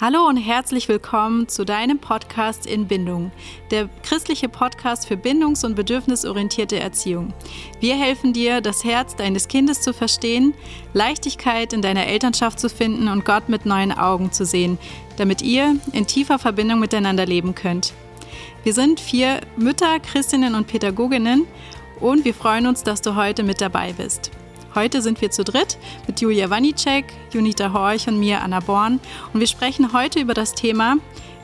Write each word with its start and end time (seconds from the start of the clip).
Hallo 0.00 0.26
und 0.26 0.38
herzlich 0.38 0.88
willkommen 0.88 1.46
zu 1.48 1.66
deinem 1.66 1.98
Podcast 1.98 2.64
in 2.64 2.86
Bindung, 2.86 3.32
der 3.70 3.90
christliche 4.02 4.48
Podcast 4.48 5.06
für 5.06 5.18
bindungs- 5.18 5.62
und 5.62 5.74
bedürfnisorientierte 5.74 6.80
Erziehung. 6.80 7.34
Wir 7.80 7.96
helfen 7.96 8.32
dir, 8.32 8.62
das 8.62 8.82
Herz 8.82 9.14
deines 9.14 9.46
Kindes 9.46 9.82
zu 9.82 9.92
verstehen, 9.92 10.54
Leichtigkeit 10.94 11.74
in 11.74 11.82
deiner 11.82 12.06
Elternschaft 12.06 12.58
zu 12.60 12.70
finden 12.70 13.08
und 13.08 13.26
Gott 13.26 13.50
mit 13.50 13.66
neuen 13.66 13.92
Augen 13.92 14.32
zu 14.32 14.46
sehen, 14.46 14.78
damit 15.18 15.42
ihr 15.42 15.76
in 15.92 16.06
tiefer 16.06 16.38
Verbindung 16.38 16.80
miteinander 16.80 17.26
leben 17.26 17.54
könnt. 17.54 17.92
Wir 18.62 18.72
sind 18.72 19.00
vier 19.00 19.42
Mütter, 19.58 20.00
Christinnen 20.00 20.54
und 20.54 20.66
Pädagoginnen 20.66 21.46
und 22.00 22.24
wir 22.24 22.32
freuen 22.32 22.66
uns, 22.66 22.82
dass 22.84 23.02
du 23.02 23.16
heute 23.16 23.42
mit 23.42 23.60
dabei 23.60 23.92
bist. 23.92 24.30
Heute 24.72 25.02
sind 25.02 25.20
wir 25.20 25.32
zu 25.32 25.42
dritt 25.42 25.78
mit 26.06 26.20
Julia 26.20 26.48
Wanicek, 26.48 27.04
Junita 27.32 27.72
Horch 27.72 28.06
und 28.06 28.20
mir, 28.20 28.40
Anna 28.40 28.60
Born. 28.60 29.00
Und 29.32 29.40
wir 29.40 29.48
sprechen 29.48 29.92
heute 29.92 30.20
über 30.20 30.32
das 30.32 30.54
Thema, 30.54 30.96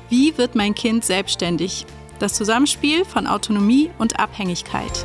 wie 0.08 0.38
wird 0.38 0.54
mein 0.54 0.76
Kind 0.76 1.04
selbstständig? 1.04 1.86
Das 2.20 2.34
Zusammenspiel 2.34 3.04
von 3.04 3.26
Autonomie 3.26 3.90
und 3.98 4.20
Abhängigkeit. 4.20 5.04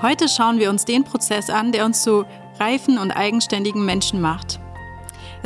Heute 0.00 0.28
schauen 0.30 0.58
wir 0.58 0.70
uns 0.70 0.86
den 0.86 1.04
Prozess 1.04 1.50
an, 1.50 1.72
der 1.72 1.84
uns 1.84 2.02
zu 2.02 2.24
reifen 2.58 2.96
und 2.96 3.10
eigenständigen 3.10 3.84
Menschen 3.84 4.20
macht. 4.20 4.60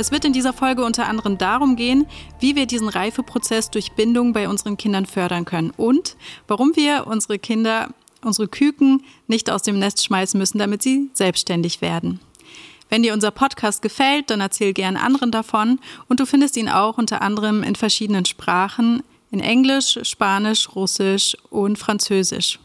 Es 0.01 0.11
wird 0.11 0.25
in 0.25 0.33
dieser 0.33 0.51
Folge 0.51 0.83
unter 0.83 1.07
anderem 1.07 1.37
darum 1.37 1.75
gehen, 1.75 2.07
wie 2.39 2.55
wir 2.55 2.65
diesen 2.65 2.89
Reifeprozess 2.89 3.69
durch 3.69 3.91
Bindung 3.91 4.33
bei 4.33 4.49
unseren 4.49 4.75
Kindern 4.75 5.05
fördern 5.05 5.45
können 5.45 5.69
und 5.77 6.17
warum 6.47 6.75
wir 6.75 7.05
unsere 7.05 7.37
Kinder, 7.37 7.93
unsere 8.23 8.47
Küken 8.47 9.03
nicht 9.27 9.51
aus 9.51 9.61
dem 9.61 9.77
Nest 9.77 10.03
schmeißen 10.03 10.39
müssen, 10.39 10.57
damit 10.57 10.81
sie 10.81 11.11
selbstständig 11.13 11.81
werden. 11.81 12.19
Wenn 12.89 13.03
dir 13.03 13.13
unser 13.13 13.29
Podcast 13.29 13.83
gefällt, 13.83 14.31
dann 14.31 14.41
erzähl 14.41 14.73
gern 14.73 14.97
anderen 14.97 15.29
davon 15.29 15.77
und 16.09 16.19
du 16.19 16.25
findest 16.25 16.57
ihn 16.57 16.67
auch 16.67 16.97
unter 16.97 17.21
anderem 17.21 17.61
in 17.61 17.75
verschiedenen 17.75 18.25
Sprachen, 18.25 19.03
in 19.29 19.39
Englisch, 19.39 19.99
Spanisch, 20.01 20.67
Russisch 20.73 21.37
und 21.51 21.77
Französisch. 21.77 22.57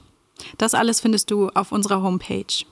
Das 0.56 0.72
alles 0.72 1.00
findest 1.00 1.30
du 1.30 1.50
auf 1.50 1.70
unserer 1.70 2.00
Homepage. 2.00 2.64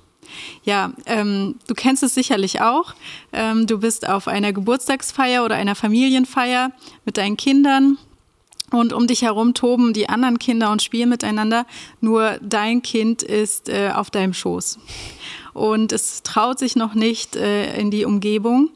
Ja, 0.65 0.93
ähm, 1.07 1.57
du 1.67 1.75
kennst 1.75 2.03
es 2.03 2.15
sicherlich 2.15 2.61
auch. 2.61 2.95
Ähm, 3.33 3.67
du 3.67 3.79
bist 3.79 4.09
auf 4.09 4.29
einer 4.29 4.53
Geburtstagsfeier 4.53 5.45
oder 5.45 5.57
einer 5.57 5.75
Familienfeier 5.75 6.71
mit 7.05 7.17
deinen 7.17 7.37
Kindern 7.37 7.99
und 8.71 8.93
um 8.93 9.07
dich 9.07 9.23
herum 9.23 9.55
toben 9.55 9.93
die 9.93 10.09
anderen 10.09 10.39
Kinder 10.39 10.73
und 10.73 10.83
spielen 10.83 11.09
miteinander. 11.09 11.67
Nur 12.01 12.39
dein 12.43 12.83
Kind 12.83 13.23
ist 13.23 13.69
äh, 13.69 13.91
auf 13.95 14.11
deinem 14.11 14.35
Schoß 14.35 14.79
und 15.55 15.93
es 15.93 16.23
traut 16.23 16.59
sich 16.59 16.77
noch 16.77 16.95
nicht 16.95 17.37
äh, 17.37 17.79
in 17.79 17.91
die 17.91 18.05
Umgebung. 18.05 18.71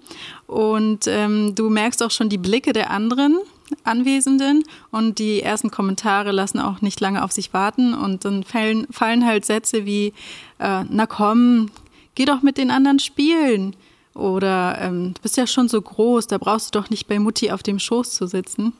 Und 0.47 1.07
ähm, 1.07 1.55
du 1.55 1.69
merkst 1.69 2.03
auch 2.03 2.11
schon 2.11 2.31
die 2.31 2.39
Blicke 2.39 2.73
der 2.73 2.91
anderen 2.91 3.39
Anwesenden 3.85 4.65
und 4.91 5.19
die 5.19 5.43
ersten 5.43 5.71
Kommentare 5.71 6.33
lassen 6.33 6.61
auch 6.61 6.81
nicht 6.81 7.01
lange 7.01 7.25
auf 7.25 7.33
sich 7.33 7.53
warten 7.53 7.95
und 7.95 8.25
dann 8.25 8.45
fallen, 8.45 8.87
fallen 8.91 9.27
halt 9.27 9.45
Sätze 9.45 9.87
wie, 9.87 10.13
äh, 10.59 10.85
na 10.89 11.07
komm, 11.07 11.71
geh 12.15 12.25
doch 12.25 12.43
mit 12.43 12.59
den 12.59 12.71
anderen 12.71 12.99
spielen. 12.99 13.77
Oder 14.15 14.79
ähm, 14.81 15.15
du 15.15 15.23
bist 15.23 15.37
ja 15.37 15.47
schon 15.47 15.69
so 15.69 15.81
groß, 15.81 16.27
da 16.27 16.39
brauchst 16.39 16.75
du 16.75 16.81
doch 16.81 16.91
nicht 16.91 17.07
bei 17.07 17.19
Mutti 17.19 17.53
auf 17.53 17.63
dem 17.63 17.79
Schoß 17.79 18.15
zu 18.15 18.27
sitzen. 18.27 18.73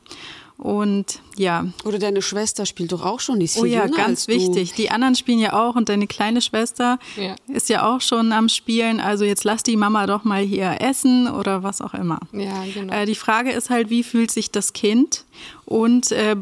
Und 0.59 1.21
ja. 1.37 1.67
Oder 1.85 1.99
deine 1.99 2.21
Schwester 2.21 2.65
spielt 2.65 2.91
doch 2.91 3.05
auch 3.05 3.21
schon, 3.21 3.39
die 3.39 3.45
ist 3.45 3.53
viel 3.53 3.63
Oh 3.63 3.65
ja, 3.65 3.87
ganz 3.87 4.27
wichtig. 4.27 4.73
Die 4.73 4.91
anderen 4.91 5.15
spielen 5.15 5.39
ja 5.39 5.53
auch 5.53 5.77
und 5.77 5.87
deine 5.87 6.05
kleine 6.05 6.41
Schwester 6.41 6.99
ja. 7.15 7.35
ist 7.47 7.69
ja 7.69 7.89
auch 7.89 8.01
schon 8.01 8.33
am 8.33 8.49
Spielen. 8.49 8.99
Also 8.99 9.23
jetzt 9.23 9.45
lass 9.45 9.63
die 9.63 9.77
Mama 9.77 10.05
doch 10.05 10.25
mal 10.25 10.43
hier 10.43 10.81
essen 10.81 11.29
oder 11.29 11.63
was 11.63 11.79
auch 11.81 11.93
immer. 11.93 12.19
Ja, 12.33 12.65
genau. 12.73 12.93
Äh, 12.93 13.05
die 13.05 13.15
Frage 13.15 13.51
ist 13.51 13.69
halt, 13.69 13.89
wie 13.89 14.03
fühlt 14.03 14.31
sich 14.31 14.51
das 14.51 14.73
Kind? 14.73 15.23
Und 15.63 16.11
äh, 16.11 16.35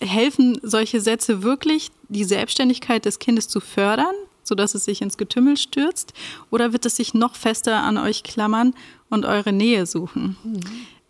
helfen 0.00 0.60
solche 0.62 1.00
Sätze 1.00 1.42
wirklich, 1.42 1.90
die 2.08 2.24
Selbstständigkeit 2.24 3.04
des 3.04 3.18
Kindes 3.18 3.48
zu 3.48 3.58
fördern, 3.58 4.14
sodass 4.44 4.76
es 4.76 4.84
sich 4.84 5.02
ins 5.02 5.16
Getümmel 5.16 5.56
stürzt? 5.56 6.12
Oder 6.52 6.72
wird 6.72 6.86
es 6.86 6.94
sich 6.94 7.12
noch 7.12 7.34
fester 7.34 7.82
an 7.82 7.98
euch 7.98 8.22
klammern 8.22 8.72
und 9.10 9.24
eure 9.24 9.52
Nähe 9.52 9.86
suchen? 9.86 10.36
Mhm. 10.44 10.60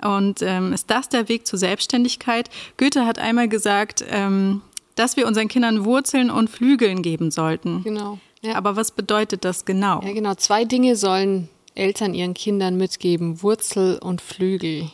Und 0.03 0.43
ähm, 0.43 0.73
ist 0.73 0.91
das 0.91 1.09
der 1.09 1.29
Weg 1.29 1.47
zur 1.47 1.59
Selbstständigkeit? 1.59 2.51
Goethe 2.77 3.07
hat 3.07 3.19
einmal 3.19 3.49
gesagt, 3.49 4.05
ähm, 4.09 4.61
dass 4.95 5.17
wir 5.17 5.27
unseren 5.27 5.49
Kindern 5.49 5.85
Wurzeln 5.85 6.31
und 6.31 6.51
Flügeln 6.51 7.03
geben 7.03 7.31
sollten. 7.31 7.83
Genau. 7.83 8.19
Ja. 8.43 8.57
Aber 8.57 8.77
was 8.77 8.91
bedeutet 8.91 9.45
das 9.45 9.65
genau? 9.65 10.03
Ja, 10.03 10.13
genau. 10.13 10.35
Zwei 10.35 10.65
Dinge 10.65 10.97
sollen 10.97 11.49
Eltern 11.75 12.15
ihren 12.15 12.35
Kindern 12.35 12.77
mitgeben: 12.77 13.43
Wurzel 13.43 13.99
und 13.99 14.21
Flügel. 14.21 14.91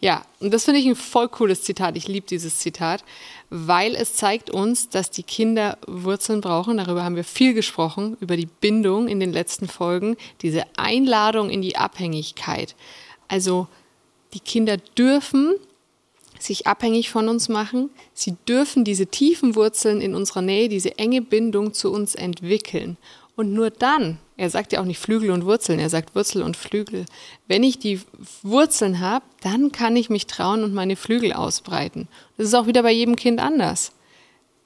Ja, 0.00 0.22
und 0.40 0.52
das 0.52 0.64
finde 0.64 0.80
ich 0.80 0.86
ein 0.86 0.96
voll 0.96 1.28
cooles 1.28 1.62
Zitat. 1.62 1.96
Ich 1.96 2.08
liebe 2.08 2.26
dieses 2.26 2.58
Zitat, 2.58 3.04
weil 3.48 3.94
es 3.94 4.14
zeigt 4.14 4.50
uns, 4.50 4.88
dass 4.88 5.10
die 5.10 5.22
Kinder 5.22 5.78
Wurzeln 5.86 6.40
brauchen. 6.40 6.78
Darüber 6.78 7.04
haben 7.04 7.14
wir 7.16 7.24
viel 7.24 7.54
gesprochen, 7.54 8.16
über 8.20 8.36
die 8.36 8.46
Bindung 8.46 9.06
in 9.06 9.20
den 9.20 9.32
letzten 9.32 9.68
Folgen, 9.68 10.16
diese 10.42 10.64
Einladung 10.76 11.48
in 11.48 11.62
die 11.62 11.76
Abhängigkeit. 11.76 12.74
Also 13.28 13.68
die 14.34 14.40
Kinder 14.40 14.76
dürfen 14.76 15.54
sich 16.38 16.66
abhängig 16.66 17.10
von 17.10 17.28
uns 17.28 17.48
machen. 17.48 17.90
Sie 18.14 18.36
dürfen 18.48 18.84
diese 18.84 19.06
tiefen 19.06 19.56
Wurzeln 19.56 20.00
in 20.00 20.14
unserer 20.14 20.42
Nähe, 20.42 20.68
diese 20.68 20.98
enge 20.98 21.22
Bindung 21.22 21.74
zu 21.74 21.92
uns 21.92 22.14
entwickeln. 22.14 22.96
Und 23.34 23.52
nur 23.52 23.70
dann, 23.70 24.18
er 24.36 24.50
sagt 24.50 24.72
ja 24.72 24.80
auch 24.80 24.84
nicht 24.84 24.98
Flügel 24.98 25.30
und 25.30 25.44
Wurzeln, 25.44 25.78
er 25.78 25.90
sagt 25.90 26.14
Wurzel 26.14 26.42
und 26.42 26.56
Flügel. 26.56 27.06
Wenn 27.46 27.62
ich 27.62 27.78
die 27.78 28.00
Wurzeln 28.42 29.00
habe, 29.00 29.24
dann 29.42 29.72
kann 29.72 29.96
ich 29.96 30.10
mich 30.10 30.26
trauen 30.26 30.64
und 30.64 30.74
meine 30.74 30.96
Flügel 30.96 31.32
ausbreiten. 31.32 32.08
Das 32.36 32.46
ist 32.46 32.54
auch 32.54 32.66
wieder 32.66 32.82
bei 32.82 32.92
jedem 32.92 33.16
Kind 33.16 33.40
anders. 33.40 33.92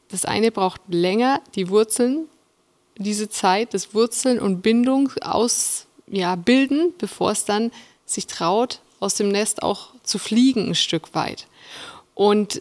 Das 0.08 0.24
eine 0.24 0.50
braucht 0.50 0.82
länger, 0.88 1.40
die 1.54 1.68
Wurzeln, 1.68 2.26
diese 2.98 3.28
Zeit 3.30 3.72
des 3.72 3.94
Wurzeln 3.94 4.38
und 4.38 4.60
Bindung 4.60 5.10
aus, 5.22 5.86
ja, 6.06 6.36
bevor 6.36 7.30
es 7.30 7.46
dann 7.46 7.72
sich 8.04 8.26
traut, 8.26 8.81
aus 9.02 9.14
dem 9.14 9.28
Nest 9.28 9.62
auch 9.62 9.88
zu 10.02 10.18
fliegen 10.18 10.68
ein 10.68 10.74
Stück 10.74 11.14
weit. 11.14 11.46
Und 12.14 12.60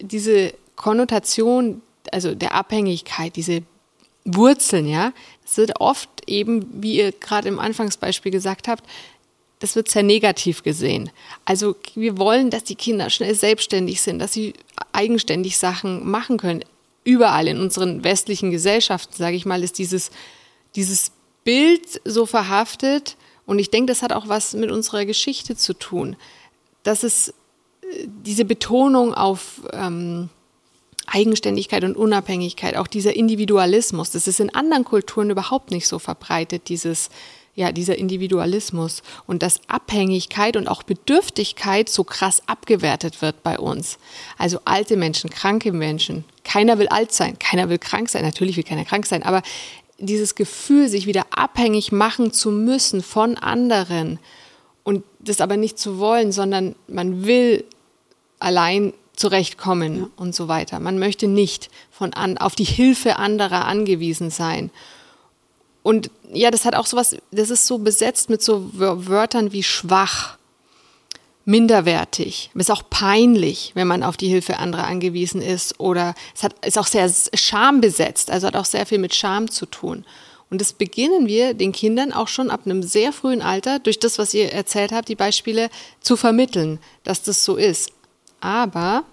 diese 0.00 0.54
Konnotation, 0.76 1.82
also 2.12 2.34
der 2.34 2.54
Abhängigkeit, 2.54 3.36
diese 3.36 3.62
Wurzeln, 4.24 4.86
ja, 4.86 5.12
das 5.42 5.56
wird 5.56 5.80
oft 5.80 6.08
eben, 6.26 6.82
wie 6.82 6.96
ihr 6.96 7.12
gerade 7.12 7.48
im 7.48 7.58
Anfangsbeispiel 7.58 8.32
gesagt 8.32 8.68
habt, 8.68 8.84
das 9.58 9.76
wird 9.76 9.90
sehr 9.90 10.02
negativ 10.02 10.62
gesehen. 10.62 11.10
Also 11.44 11.76
wir 11.94 12.16
wollen, 12.16 12.50
dass 12.50 12.64
die 12.64 12.76
Kinder 12.76 13.10
schnell 13.10 13.34
selbstständig 13.34 14.00
sind, 14.00 14.18
dass 14.18 14.32
sie 14.32 14.54
eigenständig 14.92 15.58
Sachen 15.58 16.08
machen 16.10 16.38
können. 16.38 16.64
Überall 17.04 17.48
in 17.48 17.60
unseren 17.60 18.04
westlichen 18.04 18.50
Gesellschaften, 18.50 19.14
sage 19.14 19.36
ich 19.36 19.44
mal, 19.44 19.62
ist 19.62 19.78
dieses, 19.78 20.10
dieses 20.76 21.12
Bild 21.44 22.00
so 22.04 22.26
verhaftet, 22.26 23.16
und 23.50 23.58
ich 23.58 23.68
denke, 23.68 23.90
das 23.90 24.02
hat 24.02 24.12
auch 24.12 24.28
was 24.28 24.54
mit 24.54 24.70
unserer 24.70 25.04
Geschichte 25.04 25.56
zu 25.56 25.74
tun, 25.74 26.14
dass 26.84 27.02
es 27.02 27.30
äh, 27.82 28.06
diese 28.06 28.44
Betonung 28.44 29.12
auf 29.12 29.62
ähm, 29.72 30.28
Eigenständigkeit 31.08 31.82
und 31.82 31.96
Unabhängigkeit, 31.96 32.76
auch 32.76 32.86
dieser 32.86 33.16
Individualismus, 33.16 34.12
das 34.12 34.28
ist 34.28 34.38
in 34.38 34.54
anderen 34.54 34.84
Kulturen 34.84 35.30
überhaupt 35.30 35.72
nicht 35.72 35.88
so 35.88 35.98
verbreitet, 35.98 36.68
dieses 36.68 37.10
ja, 37.56 37.72
dieser 37.72 37.98
Individualismus 37.98 39.02
und 39.26 39.42
dass 39.42 39.60
Abhängigkeit 39.66 40.56
und 40.56 40.68
auch 40.68 40.84
Bedürftigkeit 40.84 41.88
so 41.88 42.04
krass 42.04 42.42
abgewertet 42.46 43.20
wird 43.20 43.42
bei 43.42 43.58
uns. 43.58 43.98
Also 44.38 44.60
alte 44.64 44.96
Menschen, 44.96 45.28
kranke 45.28 45.72
Menschen. 45.72 46.24
Keiner 46.44 46.78
will 46.78 46.88
alt 46.88 47.12
sein, 47.12 47.38
keiner 47.40 47.68
will 47.68 47.78
krank 47.78 48.08
sein. 48.08 48.24
Natürlich 48.24 48.56
will 48.56 48.64
keiner 48.64 48.84
krank 48.84 49.04
sein, 49.04 49.24
aber 49.24 49.42
dieses 50.00 50.34
Gefühl, 50.34 50.88
sich 50.88 51.06
wieder 51.06 51.26
abhängig 51.30 51.92
machen 51.92 52.32
zu 52.32 52.50
müssen 52.50 53.02
von 53.02 53.36
anderen 53.36 54.18
und 54.82 55.04
das 55.18 55.40
aber 55.40 55.56
nicht 55.56 55.78
zu 55.78 55.98
wollen, 55.98 56.32
sondern 56.32 56.74
man 56.88 57.24
will 57.24 57.64
allein 58.38 58.92
zurechtkommen 59.14 59.98
ja. 59.98 60.08
und 60.16 60.34
so 60.34 60.48
weiter. 60.48 60.80
Man 60.80 60.98
möchte 60.98 61.28
nicht 61.28 61.70
von 61.90 62.14
an, 62.14 62.38
auf 62.38 62.54
die 62.54 62.64
Hilfe 62.64 63.16
anderer 63.16 63.66
angewiesen 63.66 64.30
sein. 64.30 64.70
Und 65.82 66.10
ja, 66.32 66.50
das 66.50 66.64
hat 66.64 66.74
auch 66.74 66.86
sowas, 66.86 67.16
das 67.30 67.50
ist 67.50 67.66
so 67.66 67.78
besetzt 67.78 68.30
mit 68.30 68.42
so 68.42 68.70
Wörtern 68.72 69.52
wie 69.52 69.62
schwach 69.62 70.38
minderwertig. 71.50 72.50
Es 72.54 72.60
ist 72.62 72.70
auch 72.70 72.84
peinlich, 72.88 73.72
wenn 73.74 73.86
man 73.86 74.02
auf 74.02 74.16
die 74.16 74.28
Hilfe 74.28 74.58
anderer 74.58 74.86
angewiesen 74.86 75.42
ist. 75.42 75.80
Oder 75.80 76.14
es 76.34 76.42
hat, 76.42 76.64
ist 76.64 76.78
auch 76.78 76.86
sehr 76.86 77.10
schambesetzt, 77.34 78.30
also 78.30 78.46
hat 78.46 78.56
auch 78.56 78.64
sehr 78.64 78.86
viel 78.86 78.98
mit 78.98 79.14
Scham 79.14 79.50
zu 79.50 79.66
tun. 79.66 80.04
Und 80.48 80.60
das 80.60 80.72
beginnen 80.72 81.26
wir 81.26 81.54
den 81.54 81.72
Kindern 81.72 82.12
auch 82.12 82.28
schon 82.28 82.50
ab 82.50 82.62
einem 82.64 82.82
sehr 82.82 83.12
frühen 83.12 83.42
Alter, 83.42 83.78
durch 83.78 83.98
das, 83.98 84.18
was 84.18 84.34
ihr 84.34 84.52
erzählt 84.52 84.92
habt, 84.92 85.08
die 85.08 85.14
Beispiele 85.14 85.70
zu 86.00 86.16
vermitteln, 86.16 86.78
dass 87.04 87.22
das 87.22 87.44
so 87.44 87.56
ist. 87.56 87.92
Aber 88.40 89.04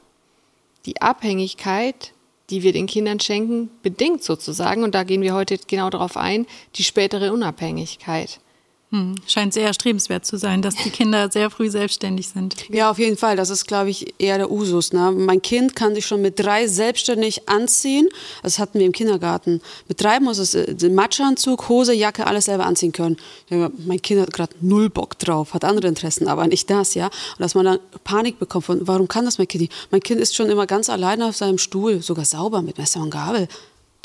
die 0.86 1.02
Abhängigkeit 1.02 2.14
die 2.50 2.64
wir 2.64 2.72
den 2.72 2.88
Kindern 2.88 3.20
schenken, 3.20 3.70
bedingt 3.84 4.24
sozusagen, 4.24 4.84
und 4.84 4.96
da 4.96 5.04
gehen 5.04 5.22
wir 5.22 5.34
heute 5.34 5.58
genau 5.68 5.90
darauf 5.90 6.16
ein, 6.16 6.48
die 6.76 6.84
spätere 6.84 7.34
Unabhängigkeit. 7.34 8.40
Hm, 8.90 9.16
scheint 9.28 9.54
sehr 9.54 9.66
erstrebenswert 9.66 10.26
zu 10.26 10.38
sein, 10.38 10.62
dass 10.62 10.76
die 10.76 10.90
Kinder 10.90 11.30
sehr 11.30 11.50
früh 11.50 11.70
selbstständig 11.70 12.30
sind. 12.30 12.56
Ja, 12.70 12.90
auf 12.90 13.00
jeden 13.00 13.18
Fall. 13.18 13.36
Das 13.36 13.50
ist, 13.50 13.68
glaube 13.68 13.90
ich, 13.90 14.14
eher 14.18 14.38
der 14.38 14.50
Usus. 14.50 14.94
Ne? 14.94 15.12
Mein 15.12 15.42
Kind 15.42 15.76
kann 15.76 15.94
sich 15.94 16.06
schon 16.06 16.22
mit 16.22 16.40
drei 16.40 16.68
selbstständig 16.68 17.50
anziehen. 17.50 18.08
Das 18.44 18.60
hatten 18.60 18.80
wir 18.80 18.86
im 18.86 18.94
Kindergarten. 18.94 19.60
Mit 19.90 20.02
drei 20.02 20.22
muss 20.22 20.38
es 20.38 20.54
äh, 20.54 20.74
den 20.74 20.96
Matschanzug, 20.96 21.68
Hose, 21.68 21.94
Jacke, 21.94 22.28
alles 22.28 22.46
selber 22.46 22.66
anziehen 22.66 22.94
können. 22.94 23.18
Mein 23.50 24.02
Kind 24.02 24.22
hat 24.22 24.32
gerade 24.32 24.56
null 24.62 24.90
Bock 24.90 25.20
drauf, 25.20 25.54
hat 25.54 25.66
andere 25.66 25.88
Interessen, 25.88 26.30
aber 26.30 26.48
nicht 26.48 26.70
das, 26.70 26.94
ja. 26.94 27.08
Und 27.08 27.40
dass 27.40 27.56
man 27.56 27.66
dann 27.66 27.80
Panik 28.06 28.40
bekommt 28.40 28.64
von, 28.64 28.88
warum 28.88 29.10
kann 29.10 29.26
das 29.26 29.38
mein 29.38 29.50
Kind 29.50 29.64
nicht? 29.64 29.74
Mein 29.92 30.00
Kind 30.00 30.22
ist 30.22 30.34
schon 30.34 30.50
immer 30.50 30.66
ganz 30.66 30.90
alleine 30.90 31.26
auf 31.26 31.36
seinem 31.36 31.58
Stuhl, 31.58 32.02
sogar 32.02 32.24
sauber 32.24 32.62
mit 32.62 32.78
Messer 32.78 33.02
und 33.02 33.10
Gabel. 33.10 33.50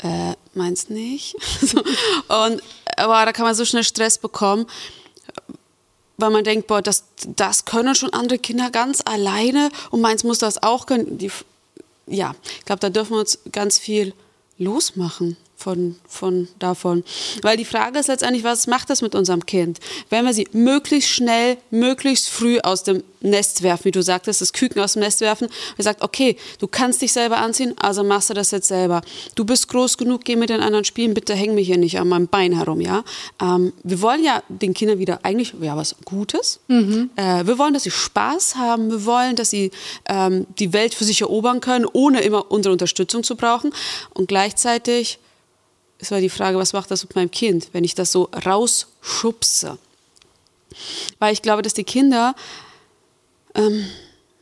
Äh, 0.03 0.35
meinst 0.53 0.89
nicht? 0.89 1.35
so. 1.61 1.79
Und 1.79 2.61
aber 2.97 3.25
da 3.25 3.31
kann 3.31 3.45
man 3.45 3.55
so 3.55 3.65
schnell 3.65 3.83
Stress 3.83 4.17
bekommen, 4.17 4.67
weil 6.17 6.29
man 6.29 6.43
denkt, 6.43 6.67
boah, 6.67 6.81
das, 6.81 7.05
das 7.25 7.65
können 7.65 7.95
schon 7.95 8.13
andere 8.13 8.37
Kinder 8.37 8.69
ganz 8.69 9.01
alleine 9.05 9.71
und 9.89 10.01
meins 10.01 10.23
muss 10.23 10.39
das 10.39 10.61
auch 10.61 10.85
können. 10.85 11.17
Die, 11.17 11.31
ja, 12.07 12.35
ich 12.59 12.65
glaube, 12.65 12.81
da 12.81 12.89
dürfen 12.89 13.13
wir 13.13 13.19
uns 13.19 13.39
ganz 13.51 13.79
viel 13.79 14.13
losmachen 14.57 15.37
von, 15.63 15.95
von 16.07 16.49
davon. 16.59 17.03
Weil 17.41 17.55
die 17.55 17.65
Frage 17.65 17.97
ist 17.97 18.07
letztendlich, 18.07 18.43
was 18.43 18.67
macht 18.67 18.89
das 18.89 19.01
mit 19.01 19.15
unserem 19.15 19.45
Kind? 19.45 19.79
Wenn 20.09 20.25
wir 20.25 20.33
sie 20.33 20.47
möglichst 20.51 21.09
schnell, 21.09 21.57
möglichst 21.71 22.29
früh 22.29 22.59
aus 22.59 22.83
dem 22.83 23.01
Nest 23.21 23.63
werfen, 23.63 23.85
wie 23.85 23.91
du 23.91 24.03
sagtest, 24.03 24.41
das 24.41 24.51
Küken 24.51 24.81
aus 24.81 24.93
dem 24.93 25.01
Nest 25.01 25.21
werfen, 25.21 25.47
wir 25.77 25.83
sagt, 25.83 26.01
okay, 26.01 26.35
du 26.59 26.67
kannst 26.67 27.01
dich 27.01 27.13
selber 27.13 27.37
anziehen, 27.37 27.73
also 27.79 28.03
machst 28.03 28.29
du 28.29 28.33
das 28.33 28.51
jetzt 28.51 28.67
selber. 28.67 29.01
Du 29.35 29.45
bist 29.45 29.69
groß 29.69 29.97
genug, 29.97 30.25
geh 30.25 30.35
mit 30.35 30.49
den 30.49 30.59
anderen 30.59 30.83
spielen, 30.83 31.13
bitte 31.13 31.33
häng 31.33 31.55
mich 31.55 31.67
hier 31.67 31.77
nicht 31.77 31.97
an 31.97 32.09
meinem 32.09 32.27
Bein 32.27 32.51
herum, 32.51 32.81
ja. 32.81 33.05
Ähm, 33.41 33.71
wir 33.83 34.01
wollen 34.01 34.23
ja 34.23 34.43
den 34.49 34.73
Kindern 34.73 34.99
wieder 34.99 35.21
eigentlich 35.23 35.53
ja 35.61 35.77
was 35.77 35.95
Gutes. 36.03 36.59
Mhm. 36.67 37.09
Äh, 37.15 37.47
wir 37.47 37.57
wollen, 37.57 37.73
dass 37.73 37.83
sie 37.83 37.91
Spaß 37.91 38.55
haben. 38.55 38.91
Wir 38.91 39.05
wollen, 39.05 39.37
dass 39.37 39.49
sie 39.49 39.71
ähm, 40.09 40.45
die 40.59 40.73
Welt 40.73 40.93
für 40.93 41.05
sich 41.05 41.21
erobern 41.21 41.61
können, 41.61 41.85
ohne 41.93 42.19
immer 42.21 42.51
unsere 42.51 42.73
Unterstützung 42.73 43.23
zu 43.23 43.37
brauchen. 43.37 43.71
Und 44.13 44.27
gleichzeitig 44.27 45.19
es 46.03 46.11
war 46.11 46.19
die 46.19 46.29
Frage, 46.29 46.57
was 46.57 46.73
macht 46.73 46.91
das 46.91 47.03
mit 47.03 47.15
meinem 47.15 47.31
Kind, 47.31 47.69
wenn 47.71 47.85
ich 47.85 47.95
das 47.95 48.11
so 48.11 48.29
rausschubse? 48.45 49.77
Weil 51.17 51.31
ich 51.31 51.41
glaube, 51.41 51.61
dass 51.61 51.73
die 51.73 51.85
Kinder 51.85 52.35
ähm, 53.55 53.85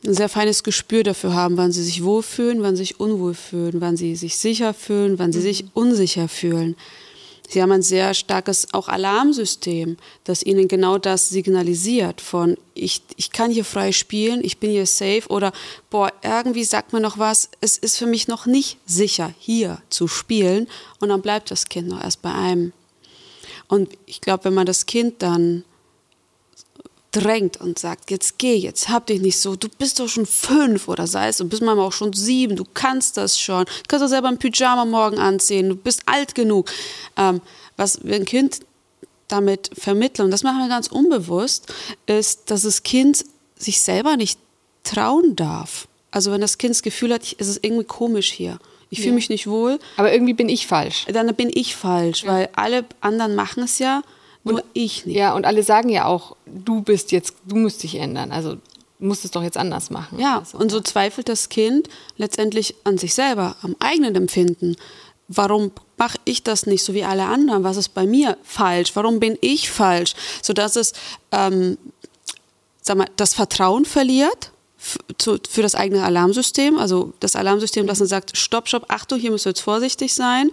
ein 0.04 0.14
sehr 0.14 0.28
feines 0.28 0.64
Gespür 0.64 1.04
dafür 1.04 1.34
haben, 1.34 1.56
wann 1.56 1.70
sie 1.70 1.84
sich 1.84 2.02
wohlfühlen, 2.02 2.62
wann 2.62 2.74
sie 2.74 2.82
sich 2.82 2.98
unwohl 2.98 3.34
fühlen, 3.34 3.80
wann 3.80 3.96
sie 3.96 4.16
sich 4.16 4.38
sicher 4.38 4.74
fühlen, 4.74 5.20
wann 5.20 5.32
sie 5.32 5.38
mhm. 5.38 5.44
sich 5.44 5.64
unsicher 5.72 6.26
fühlen. 6.26 6.74
Sie 7.48 7.60
haben 7.60 7.72
ein 7.72 7.82
sehr 7.82 8.14
starkes 8.14 8.72
auch 8.72 8.88
Alarmsystem, 8.88 9.98
das 10.24 10.42
ihnen 10.42 10.68
genau 10.68 10.98
das 10.98 11.28
signalisiert 11.28 12.20
von 12.20 12.56
ich, 12.74 13.02
ich 13.16 13.30
kann 13.30 13.50
hier 13.50 13.64
frei 13.64 13.92
spielen, 13.92 14.42
ich 14.42 14.58
bin 14.58 14.70
hier 14.70 14.86
safe 14.86 15.24
oder 15.28 15.52
boah, 15.90 16.10
irgendwie 16.22 16.64
sagt 16.64 16.92
mir 16.92 17.00
noch 17.00 17.18
was, 17.18 17.50
es 17.60 17.76
ist 17.76 17.98
für 17.98 18.06
mich 18.06 18.28
noch 18.28 18.46
nicht 18.46 18.78
sicher, 18.86 19.34
hier 19.38 19.82
zu 19.90 20.08
spielen 20.08 20.66
und 21.00 21.10
dann 21.10 21.20
bleibt 21.20 21.50
das 21.50 21.68
Kind 21.68 21.88
noch 21.88 22.02
erst 22.02 22.22
bei 22.22 22.32
einem. 22.32 22.72
Und 23.68 23.90
ich 24.06 24.20
glaube, 24.20 24.44
wenn 24.44 24.54
man 24.54 24.66
das 24.66 24.86
Kind 24.86 25.22
dann 25.22 25.64
drängt 27.12 27.60
und 27.60 27.78
sagt, 27.78 28.10
jetzt 28.10 28.38
geh, 28.38 28.56
jetzt 28.56 28.88
hab 28.88 29.06
dich 29.06 29.20
nicht 29.20 29.38
so, 29.38 29.54
du 29.54 29.68
bist 29.68 30.00
doch 30.00 30.08
schon 30.08 30.26
fünf 30.26 30.88
oder 30.88 31.06
sei 31.06 31.28
es, 31.28 31.36
du 31.36 31.48
bist 31.48 31.62
manchmal 31.62 31.86
auch 31.86 31.92
schon 31.92 32.12
sieben, 32.12 32.56
du 32.56 32.64
kannst 32.74 33.18
das 33.18 33.38
schon, 33.38 33.66
du 33.66 33.82
kannst 33.86 34.02
doch 34.02 34.08
selber 34.08 34.28
ein 34.28 34.38
Pyjama 34.38 34.86
morgen 34.86 35.18
anziehen, 35.18 35.68
du 35.68 35.76
bist 35.76 36.02
alt 36.06 36.34
genug. 36.34 36.70
Ähm, 37.16 37.40
was 37.76 38.02
wir 38.02 38.16
ein 38.16 38.24
Kind 38.24 38.60
damit 39.28 39.70
vermitteln, 39.78 40.26
und 40.26 40.30
das 40.30 40.42
machen 40.42 40.58
wir 40.58 40.68
ganz 40.68 40.88
unbewusst, 40.88 41.72
ist, 42.06 42.50
dass 42.50 42.62
das 42.62 42.82
Kind 42.82 43.24
sich 43.56 43.80
selber 43.80 44.16
nicht 44.16 44.38
trauen 44.82 45.36
darf. 45.36 45.88
Also 46.10 46.32
wenn 46.32 46.40
das 46.40 46.58
Kind 46.58 46.74
das 46.74 46.82
Gefühl 46.82 47.12
hat, 47.12 47.22
es 47.38 47.48
ist 47.48 47.64
irgendwie 47.64 47.84
komisch 47.84 48.32
hier. 48.32 48.58
Ich 48.90 48.98
fühle 48.98 49.10
ja. 49.10 49.14
mich 49.14 49.30
nicht 49.30 49.46
wohl. 49.46 49.78
Aber 49.96 50.12
irgendwie 50.12 50.34
bin 50.34 50.50
ich 50.50 50.66
falsch. 50.66 51.06
Dann 51.10 51.34
bin 51.34 51.50
ich 51.52 51.74
falsch, 51.74 52.24
ja. 52.24 52.30
weil 52.30 52.48
alle 52.54 52.84
anderen 53.00 53.34
machen 53.34 53.62
es 53.62 53.78
ja 53.78 54.02
nur 54.44 54.56
und, 54.56 54.64
ich 54.72 55.06
nicht. 55.06 55.16
Ja, 55.16 55.34
und 55.34 55.44
alle 55.44 55.62
sagen 55.62 55.88
ja 55.88 56.06
auch, 56.06 56.36
du 56.46 56.82
bist 56.82 57.12
jetzt, 57.12 57.34
du 57.46 57.56
musst 57.56 57.82
dich 57.82 57.96
ändern. 57.96 58.32
Also 58.32 58.56
musst 58.98 59.24
es 59.24 59.30
doch 59.30 59.42
jetzt 59.42 59.56
anders 59.56 59.90
machen. 59.90 60.18
Ja, 60.18 60.38
also, 60.38 60.58
und 60.58 60.70
so 60.70 60.80
zweifelt 60.80 61.28
das 61.28 61.48
Kind 61.48 61.88
letztendlich 62.16 62.74
an 62.84 62.98
sich 62.98 63.14
selber, 63.14 63.56
am 63.62 63.74
eigenen 63.80 64.14
Empfinden. 64.14 64.76
Warum 65.28 65.72
mache 65.96 66.18
ich 66.24 66.42
das 66.42 66.66
nicht 66.66 66.84
so 66.84 66.94
wie 66.94 67.04
alle 67.04 67.24
anderen? 67.24 67.64
Was 67.64 67.76
ist 67.76 67.90
bei 67.90 68.06
mir 68.06 68.36
falsch? 68.42 68.92
Warum 68.94 69.18
bin 69.18 69.38
ich 69.40 69.70
falsch? 69.70 70.14
Sodass 70.42 70.76
es 70.76 70.92
ähm, 71.32 71.78
sag 72.82 72.98
mal, 72.98 73.08
das 73.16 73.32
Vertrauen 73.32 73.84
verliert 73.84 74.50
für 74.76 75.62
das 75.62 75.76
eigene 75.76 76.02
Alarmsystem, 76.02 76.76
also 76.76 77.12
das 77.20 77.36
Alarmsystem, 77.36 77.86
das 77.86 77.98
dann 77.98 78.08
sagt, 78.08 78.36
stopp, 78.36 78.68
stopp, 78.68 78.86
Achtung, 78.88 79.20
hier 79.20 79.30
musst 79.30 79.46
du 79.46 79.50
jetzt 79.50 79.60
vorsichtig 79.60 80.12
sein. 80.12 80.50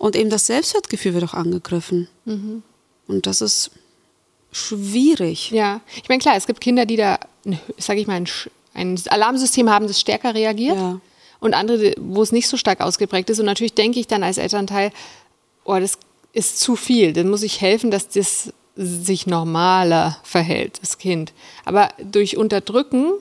Und 0.00 0.16
eben 0.16 0.30
das 0.30 0.46
Selbstwertgefühl 0.46 1.14
wird 1.14 1.22
auch 1.22 1.34
angegriffen. 1.34 2.08
Mhm. 2.24 2.64
Und 3.08 3.26
das 3.26 3.40
ist 3.40 3.70
schwierig. 4.52 5.50
Ja, 5.50 5.80
ich 5.96 6.08
meine, 6.08 6.20
klar, 6.20 6.36
es 6.36 6.46
gibt 6.46 6.60
Kinder, 6.60 6.86
die 6.86 6.96
da, 6.96 7.18
sage 7.78 8.00
ich 8.00 8.06
mal, 8.06 8.14
ein, 8.14 8.28
ein, 8.74 9.00
Alarmsystem 9.08 9.68
haben, 9.68 9.86
das 9.86 10.00
stärker 10.00 10.34
reagiert. 10.34 10.76
Ja. 10.76 11.00
Und 11.40 11.54
andere, 11.54 11.94
wo 11.98 12.22
es 12.22 12.32
nicht 12.32 12.48
so 12.48 12.56
stark 12.56 12.80
ausgeprägt 12.80 13.30
ist. 13.30 13.40
Und 13.40 13.46
natürlich 13.46 13.74
denke 13.74 13.98
ich 13.98 14.06
dann 14.06 14.22
als 14.22 14.38
Elternteil, 14.38 14.92
oh, 15.64 15.78
das 15.78 15.98
ist 16.32 16.60
zu 16.60 16.76
viel. 16.76 17.12
Dann 17.12 17.28
muss 17.28 17.42
ich 17.42 17.60
helfen, 17.60 17.90
dass 17.90 18.08
das 18.08 18.52
sich 18.76 19.26
normaler 19.26 20.18
verhält, 20.22 20.80
das 20.80 20.98
Kind. 20.98 21.32
Aber 21.64 21.90
durch 22.02 22.36
Unterdrücken, 22.36 23.12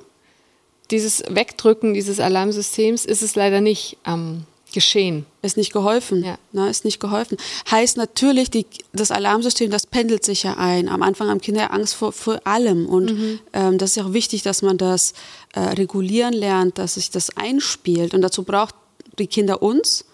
dieses 0.92 1.24
Wegdrücken 1.28 1.94
dieses 1.94 2.20
Alarmsystems, 2.20 3.06
ist 3.06 3.24
es 3.24 3.36
leider 3.36 3.62
nicht 3.62 3.98
am 4.04 4.46
geschehen. 4.74 5.26
Ist 5.42 5.58
nicht 5.58 5.74
geholfen. 5.74 6.24
Ja. 6.24 6.38
Na, 6.52 6.70
ist 6.70 6.86
nicht 6.86 7.00
geholfen. 7.00 7.38
Heißt 7.70 7.98
natürlich, 7.98 8.50
die, 8.50 8.66
das 8.94 9.12
Alarmsystem, 9.12 9.72
das 9.72 9.86
pendelt 9.86 10.26
sich 10.26 10.44
ja 10.44 10.56
ein. 10.58 10.90
Am 10.90 11.02
Anfang 11.02 11.30
haben 11.30 11.42
Kinder 11.42 11.74
Angst 11.74 11.96
vor, 11.96 12.12
vor 12.12 12.46
allem. 12.46 12.86
Und 12.86 13.12
mhm. 13.12 13.40
ähm, 13.54 13.78
das 13.78 13.92
ist 13.92 13.96
ja 13.98 14.06
auch 14.06 14.14
wichtig, 14.14 14.44
dass 14.44 14.62
man 14.62 14.78
das 14.78 15.14
äh, 15.54 15.60
regulieren 15.60 16.34
lernt, 16.34 16.78
dass 16.78 16.96
sich 16.96 17.12
das 17.12 17.36
einspielt. 17.38 18.14
Und 18.14 18.22
dazu 18.22 18.44
braucht 18.44 18.76
die 19.20 19.28
Kinder 19.28 19.62
uns, 19.62 20.06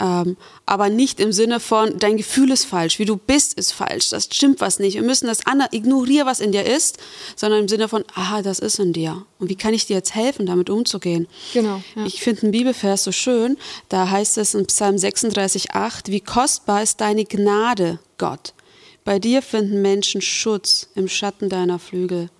ähm, 0.00 0.36
aber 0.64 0.90
nicht 0.90 1.18
im 1.18 1.32
Sinne 1.32 1.58
von, 1.58 1.98
dein 1.98 2.16
Gefühl 2.16 2.52
ist 2.52 2.64
falsch, 2.64 2.98
wie 3.00 3.04
du 3.04 3.16
bist 3.16 3.54
ist 3.54 3.72
falsch, 3.72 4.10
das 4.10 4.28
stimmt 4.32 4.60
was 4.60 4.78
nicht. 4.78 4.94
Wir 4.94 5.02
müssen 5.02 5.26
das 5.26 5.44
anders, 5.46 5.68
ignorieren, 5.72 6.26
was 6.26 6.38
in 6.38 6.52
dir 6.52 6.64
ist, 6.64 6.98
sondern 7.34 7.62
im 7.62 7.68
Sinne 7.68 7.88
von, 7.88 8.04
aha, 8.14 8.42
das 8.42 8.60
ist 8.60 8.78
in 8.78 8.92
dir. 8.92 9.24
Und 9.38 9.48
wie 9.48 9.56
kann 9.56 9.74
ich 9.74 9.86
dir 9.86 9.96
jetzt 9.96 10.14
helfen, 10.14 10.46
damit 10.46 10.70
umzugehen? 10.70 11.26
Genau. 11.52 11.82
Ja. 11.96 12.06
Ich 12.06 12.20
finde 12.20 12.42
einen 12.42 12.52
Bibelvers 12.52 13.02
so 13.02 13.12
schön, 13.12 13.58
da 13.88 14.08
heißt 14.08 14.38
es 14.38 14.54
in 14.54 14.66
Psalm 14.66 14.96
36,8, 14.96 16.10
wie 16.10 16.20
kostbar 16.20 16.82
ist 16.82 17.00
deine 17.00 17.24
Gnade, 17.24 17.98
Gott. 18.18 18.54
Bei 19.04 19.18
dir 19.18 19.42
finden 19.42 19.82
Menschen 19.82 20.20
Schutz 20.20 20.90
im 20.94 21.08
Schatten 21.08 21.48
deiner 21.48 21.78
Flügel. 21.78 22.30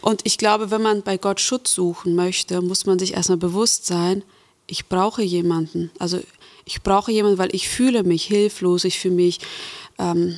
Und 0.00 0.22
ich 0.24 0.38
glaube, 0.38 0.70
wenn 0.70 0.82
man 0.82 1.02
bei 1.02 1.16
Gott 1.18 1.40
Schutz 1.40 1.74
suchen 1.74 2.14
möchte, 2.14 2.62
muss 2.62 2.86
man 2.86 2.98
sich 2.98 3.14
erstmal 3.14 3.38
bewusst 3.38 3.84
sein, 3.84 4.22
ich 4.66 4.86
brauche 4.86 5.22
jemanden. 5.22 5.90
Also 5.98 6.20
ich 6.64 6.82
brauche 6.82 7.12
jemanden, 7.12 7.38
weil 7.38 7.54
ich 7.54 7.68
fühle 7.68 8.02
mich 8.02 8.24
hilflos, 8.24 8.84
ich 8.84 8.98
fühle 8.98 9.14
mich 9.14 9.38
ähm, 9.98 10.36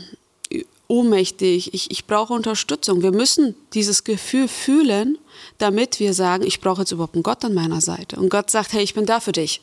ohnmächtig, 0.89 1.75
ich, 1.75 1.91
ich 1.91 2.07
brauche 2.07 2.33
Unterstützung. 2.33 3.03
Wir 3.03 3.13
müssen 3.13 3.55
dieses 3.75 4.05
Gefühl 4.05 4.49
fühlen, 4.49 5.19
damit 5.59 6.01
wir 6.01 6.15
sagen, 6.15 6.45
ich 6.45 6.61
brauche 6.61 6.83
jetzt 6.83 6.93
überhaupt 6.93 7.15
einen 7.15 7.23
Gott 7.23 7.45
an 7.45 7.55
meiner 7.55 7.81
Seite. 7.81 8.17
Und 8.17 8.31
Gott 8.31 8.51
sagt, 8.51 8.73
hey, 8.73 8.83
ich 8.83 8.95
bin 8.95 9.07
da 9.07 9.21
für 9.21 9.33
dich. 9.33 9.61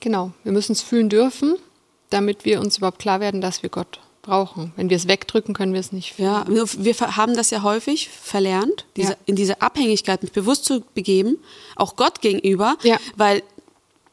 Genau, 0.00 0.32
wir 0.44 0.52
müssen 0.52 0.72
es 0.72 0.82
fühlen 0.82 1.08
dürfen, 1.08 1.56
damit 2.10 2.44
wir 2.44 2.60
uns 2.60 2.78
überhaupt 2.78 2.98
klar 2.98 3.20
werden, 3.20 3.40
dass 3.40 3.62
wir 3.62 3.70
Gott 3.70 4.00
brauchen. 4.22 4.72
Wenn 4.76 4.90
wir 4.90 4.96
es 4.96 5.08
wegdrücken, 5.08 5.54
können 5.54 5.72
wir 5.72 5.80
es 5.80 5.92
nicht 5.92 6.14
fühlen. 6.14 6.28
Ja, 6.28 6.44
wir 6.48 6.94
haben 7.16 7.34
das 7.34 7.50
ja 7.50 7.62
häufig 7.62 8.08
verlernt, 8.08 8.84
diese, 8.96 9.12
ja. 9.12 9.18
in 9.26 9.36
diese 9.36 9.62
Abhängigkeit 9.62 10.22
mich 10.22 10.32
bewusst 10.32 10.64
zu 10.64 10.82
begeben, 10.94 11.38
auch 11.76 11.96
Gott 11.96 12.20
gegenüber, 12.20 12.76
ja. 12.82 12.98
weil 13.16 13.42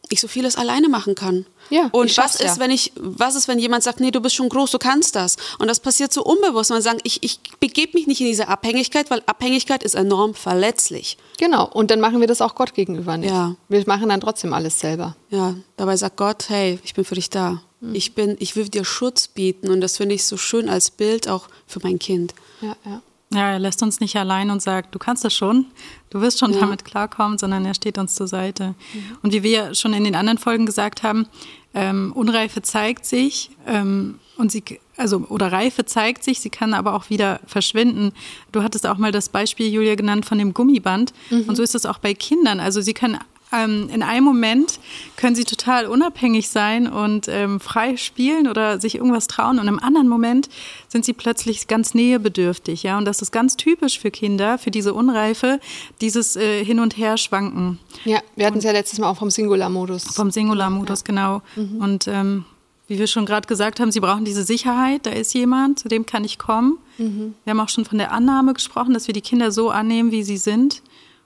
ich 0.09 0.21
so 0.21 0.27
vieles 0.27 0.55
alleine 0.55 0.89
machen 0.89 1.15
kann. 1.15 1.45
Ja, 1.69 1.89
und 1.91 2.15
was 2.17 2.35
ist, 2.35 2.57
ja. 2.57 2.59
wenn 2.59 2.71
ich, 2.71 2.91
was 2.95 3.35
ist, 3.35 3.47
wenn 3.47 3.57
jemand 3.57 3.83
sagt, 3.83 3.99
nee, 3.99 4.11
du 4.11 4.21
bist 4.21 4.35
schon 4.35 4.49
groß, 4.49 4.71
du 4.71 4.77
kannst 4.77 5.15
das? 5.15 5.37
Und 5.59 5.67
das 5.67 5.79
passiert 5.79 6.13
so 6.13 6.23
unbewusst. 6.23 6.69
Man 6.69 6.81
sagt, 6.81 7.01
ich, 7.03 7.23
ich 7.23 7.39
begebe 7.59 7.97
mich 7.97 8.05
nicht 8.05 8.21
in 8.21 8.27
diese 8.27 8.47
Abhängigkeit, 8.47 9.09
weil 9.09 9.23
Abhängigkeit 9.25 9.81
ist 9.81 9.95
enorm 9.95 10.33
verletzlich. 10.33 11.17
Genau. 11.39 11.67
Und 11.67 11.89
dann 11.89 11.99
machen 11.99 12.19
wir 12.19 12.27
das 12.27 12.41
auch 12.41 12.55
Gott 12.55 12.73
gegenüber 12.73 13.17
nicht. 13.17 13.31
Ja. 13.31 13.55
Wir 13.69 13.83
machen 13.87 14.09
dann 14.09 14.21
trotzdem 14.21 14.53
alles 14.53 14.79
selber. 14.79 15.15
Ja. 15.29 15.55
Dabei 15.77 15.97
sagt 15.97 16.17
Gott, 16.17 16.49
hey, 16.49 16.79
ich 16.83 16.93
bin 16.93 17.05
für 17.05 17.15
dich 17.15 17.29
da. 17.29 17.61
Mhm. 17.79 17.95
Ich 17.95 18.13
bin, 18.13 18.35
ich 18.39 18.55
will 18.55 18.67
dir 18.69 18.85
Schutz 18.85 19.27
bieten. 19.27 19.69
Und 19.69 19.81
das 19.81 19.97
finde 19.97 20.15
ich 20.15 20.25
so 20.25 20.37
schön 20.37 20.69
als 20.69 20.91
Bild 20.91 21.27
auch 21.27 21.47
für 21.65 21.79
mein 21.81 21.97
Kind. 21.97 22.33
Ja, 22.61 22.75
ja. 22.85 23.01
Ja, 23.33 23.51
er 23.51 23.59
lässt 23.59 23.81
uns 23.81 23.99
nicht 23.99 24.15
allein 24.15 24.49
und 24.49 24.61
sagt, 24.61 24.93
du 24.93 24.99
kannst 24.99 25.23
das 25.25 25.33
schon, 25.33 25.65
du 26.09 26.21
wirst 26.21 26.39
schon 26.39 26.53
ja. 26.53 26.59
damit 26.59 26.85
klarkommen, 26.85 27.37
sondern 27.37 27.65
er 27.65 27.73
steht 27.73 27.97
uns 27.97 28.15
zur 28.15 28.27
Seite. 28.27 28.75
Mhm. 28.93 29.17
Und 29.21 29.33
wie 29.33 29.43
wir 29.43 29.73
schon 29.75 29.93
in 29.93 30.03
den 30.03 30.15
anderen 30.15 30.37
Folgen 30.37 30.65
gesagt 30.65 31.03
haben, 31.03 31.27
ähm, 31.73 32.11
Unreife 32.13 32.61
zeigt 32.61 33.05
sich 33.05 33.49
ähm, 33.65 34.19
und 34.37 34.51
sie, 34.51 34.63
also 34.97 35.25
oder 35.29 35.51
Reife 35.51 35.85
zeigt 35.85 36.23
sich, 36.23 36.39
sie 36.39 36.49
kann 36.49 36.73
aber 36.73 36.93
auch 36.93 37.09
wieder 37.09 37.39
verschwinden. 37.47 38.13
Du 38.51 38.61
hattest 38.61 38.85
auch 38.85 38.97
mal 38.97 39.11
das 39.11 39.29
Beispiel, 39.29 39.71
Julia, 39.71 39.95
genannt 39.95 40.25
von 40.25 40.37
dem 40.37 40.53
Gummiband. 40.53 41.13
Mhm. 41.29 41.45
Und 41.47 41.55
so 41.55 41.63
ist 41.63 41.75
es 41.75 41.85
auch 41.85 41.97
bei 41.97 42.13
Kindern. 42.13 42.59
Also 42.59 42.81
sie 42.81 42.93
können 42.93 43.17
ähm, 43.53 43.89
in 43.93 44.03
einem 44.03 44.25
Moment 44.25 44.79
können 45.15 45.35
sie 45.35 45.43
total 45.43 45.85
unabhängig 45.85 46.49
sein 46.49 46.87
und 46.87 47.27
ähm, 47.27 47.59
frei 47.59 47.97
spielen 47.97 48.47
oder 48.47 48.79
sich 48.79 48.95
irgendwas 48.95 49.27
trauen 49.27 49.59
und 49.59 49.67
im 49.67 49.79
anderen 49.79 50.07
Moment 50.07 50.49
sind 50.87 51.05
sie 51.05 51.13
plötzlich 51.13 51.67
ganz 51.67 51.93
nähebedürftig, 51.93 52.83
ja. 52.83 52.97
Und 52.97 53.05
das 53.05 53.21
ist 53.21 53.31
ganz 53.31 53.55
typisch 53.55 53.99
für 53.99 54.11
Kinder, 54.11 54.57
für 54.57 54.71
diese 54.71 54.93
Unreife, 54.93 55.59
dieses 56.01 56.35
äh, 56.35 56.63
Hin- 56.63 56.79
und 56.79 56.97
Herschwanken. 56.97 57.79
Ja, 58.05 58.19
wir 58.35 58.45
hatten 58.45 58.57
es 58.57 58.63
ja 58.63 58.71
letztes 58.71 58.99
Mal 58.99 59.09
auch 59.09 59.17
vom 59.17 59.29
Singularmodus. 59.29 60.03
Vom 60.15 60.31
Singularmodus, 60.31 61.01
ja. 61.01 61.05
genau. 61.05 61.41
Mhm. 61.55 61.81
Und 61.81 62.07
ähm, 62.07 62.45
wie 62.87 62.99
wir 62.99 63.07
schon 63.07 63.25
gerade 63.25 63.47
gesagt 63.47 63.79
haben, 63.79 63.91
sie 63.91 63.99
brauchen 63.99 64.25
diese 64.25 64.43
Sicherheit, 64.43 65.05
da 65.05 65.11
ist 65.11 65.33
jemand, 65.33 65.79
zu 65.79 65.87
dem 65.87 66.05
kann 66.05 66.23
ich 66.23 66.37
kommen. 66.37 66.77
Mhm. 66.97 67.33
Wir 67.43 67.51
haben 67.51 67.59
auch 67.59 67.69
schon 67.69 67.85
von 67.85 67.97
der 67.97 68.11
Annahme 68.11 68.53
gesprochen, 68.53 68.93
dass 68.93 69.07
wir 69.07 69.13
die 69.13 69.21
Kinder 69.21 69.51
so 69.51 69.69
annehmen, 69.69 70.11
wie 70.11 70.23
sie 70.23 70.37
sind. 70.37 70.81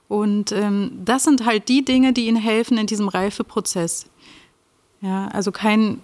Und 0.08 0.52
ähm, 0.52 0.92
das 1.04 1.24
sind 1.24 1.44
halt 1.44 1.68
die 1.68 1.84
Dinge, 1.84 2.12
die 2.12 2.26
ihnen 2.26 2.36
helfen 2.36 2.78
in 2.78 2.86
diesem 2.86 3.08
Reifeprozess. 3.08 4.06
Ja, 5.00 5.28
also 5.28 5.52
kein 5.52 6.00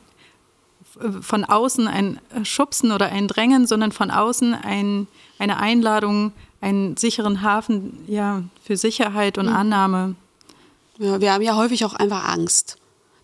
von 1.21 1.45
außen 1.45 1.89
ein 1.89 2.21
Schubsen 2.45 2.93
oder 2.93 3.07
ein 3.07 3.29
Drängen, 3.29 3.67
sondern 3.67 3.93
von 3.93 4.11
außen 4.11 4.55
ein, 4.55 5.09
eine 5.39 5.59
Einladung, 5.59 6.33
einen 6.61 6.97
sicheren 6.97 7.43
Hafen 7.43 7.99
ja, 8.07 8.43
für 8.63 8.77
Sicherheit 8.77 9.39
und 9.39 9.47
mhm. 9.47 9.57
Annahme. 9.57 10.15
Ja, 10.99 11.21
wir 11.21 11.33
haben 11.33 11.43
ja 11.43 11.57
häufig 11.57 11.85
auch 11.85 11.95
einfach 11.95 12.25
Angst, 12.29 12.77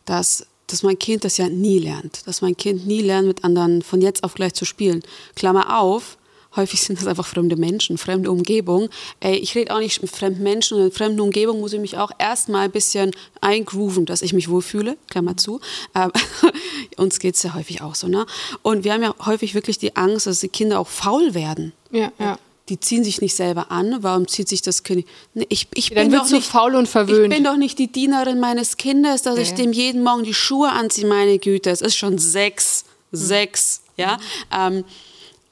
dass, 0.04 0.46
dass 0.66 0.82
mein 0.82 0.98
Kind 0.98 1.24
das 1.24 1.36
ja 1.36 1.48
nie 1.48 1.78
lernt, 1.78 2.26
dass 2.26 2.42
mein 2.42 2.56
Kind 2.56 2.86
nie 2.86 3.02
lernt, 3.02 3.28
mit 3.28 3.44
anderen 3.44 3.82
von 3.82 4.02
jetzt 4.02 4.24
auf 4.24 4.34
gleich 4.34 4.54
zu 4.54 4.64
spielen. 4.64 5.02
Klammer 5.36 5.78
auf, 5.78 6.18
Häufig 6.56 6.80
sind 6.82 7.00
das 7.00 7.06
einfach 7.06 7.26
fremde 7.26 7.56
Menschen, 7.56 7.96
fremde 7.96 8.30
Umgebung. 8.30 8.88
Ey, 9.20 9.36
ich 9.36 9.54
rede 9.54 9.74
auch 9.74 9.78
nicht 9.78 10.02
mit 10.02 10.10
fremden 10.10 10.42
Menschen 10.42 10.78
und 10.78 10.84
in 10.84 10.92
fremden 10.92 11.20
Umgebung 11.20 11.60
muss 11.60 11.72
ich 11.72 11.80
mich 11.80 11.96
auch 11.96 12.10
erstmal 12.18 12.64
ein 12.64 12.70
bisschen 12.72 13.12
eingrooven, 13.40 14.04
dass 14.06 14.22
ich 14.22 14.32
mich 14.32 14.48
wohlfühle, 14.48 14.96
Klammer 15.08 15.36
zu. 15.36 15.60
Ähm, 15.94 16.10
uns 16.96 17.20
geht 17.20 17.36
es 17.36 17.42
ja 17.42 17.54
häufig 17.54 17.82
auch 17.82 17.94
so, 17.94 18.08
ne? 18.08 18.26
Und 18.62 18.84
wir 18.84 18.92
haben 18.92 19.02
ja 19.02 19.14
häufig 19.24 19.54
wirklich 19.54 19.78
die 19.78 19.96
Angst, 19.96 20.26
dass 20.26 20.40
die 20.40 20.48
Kinder 20.48 20.80
auch 20.80 20.88
faul 20.88 21.34
werden. 21.34 21.72
Ja, 21.92 22.12
ja 22.18 22.38
die 22.70 22.78
ziehen 22.78 23.04
sich 23.04 23.20
nicht 23.20 23.34
selber 23.34 23.70
an. 23.70 23.98
Warum 24.00 24.28
zieht 24.28 24.48
sich 24.48 24.62
das 24.62 24.84
Kind? 24.84 25.04
Ich, 25.48 25.66
ich 25.74 25.92
bin 25.92 26.10
doch 26.10 26.30
nicht 26.30 26.46
faul 26.46 26.76
und 26.76 26.88
verwöhnt. 26.88 27.24
Ich 27.32 27.36
bin 27.36 27.44
doch 27.44 27.56
nicht 27.56 27.78
die 27.78 27.90
Dienerin 27.90 28.40
meines 28.40 28.76
Kindes, 28.76 29.22
dass 29.22 29.36
ja. 29.36 29.42
ich 29.42 29.54
dem 29.54 29.72
jeden 29.72 30.02
Morgen 30.04 30.22
die 30.22 30.34
Schuhe 30.34 30.70
anziehe. 30.70 31.06
Meine 31.06 31.38
Güte, 31.38 31.70
es 31.70 31.82
ist 31.82 31.96
schon 31.96 32.18
sechs, 32.18 32.84
hm. 33.10 33.18
sechs, 33.18 33.82
ja. 33.96 34.16
Mhm. 34.16 34.76
Ähm, 34.76 34.84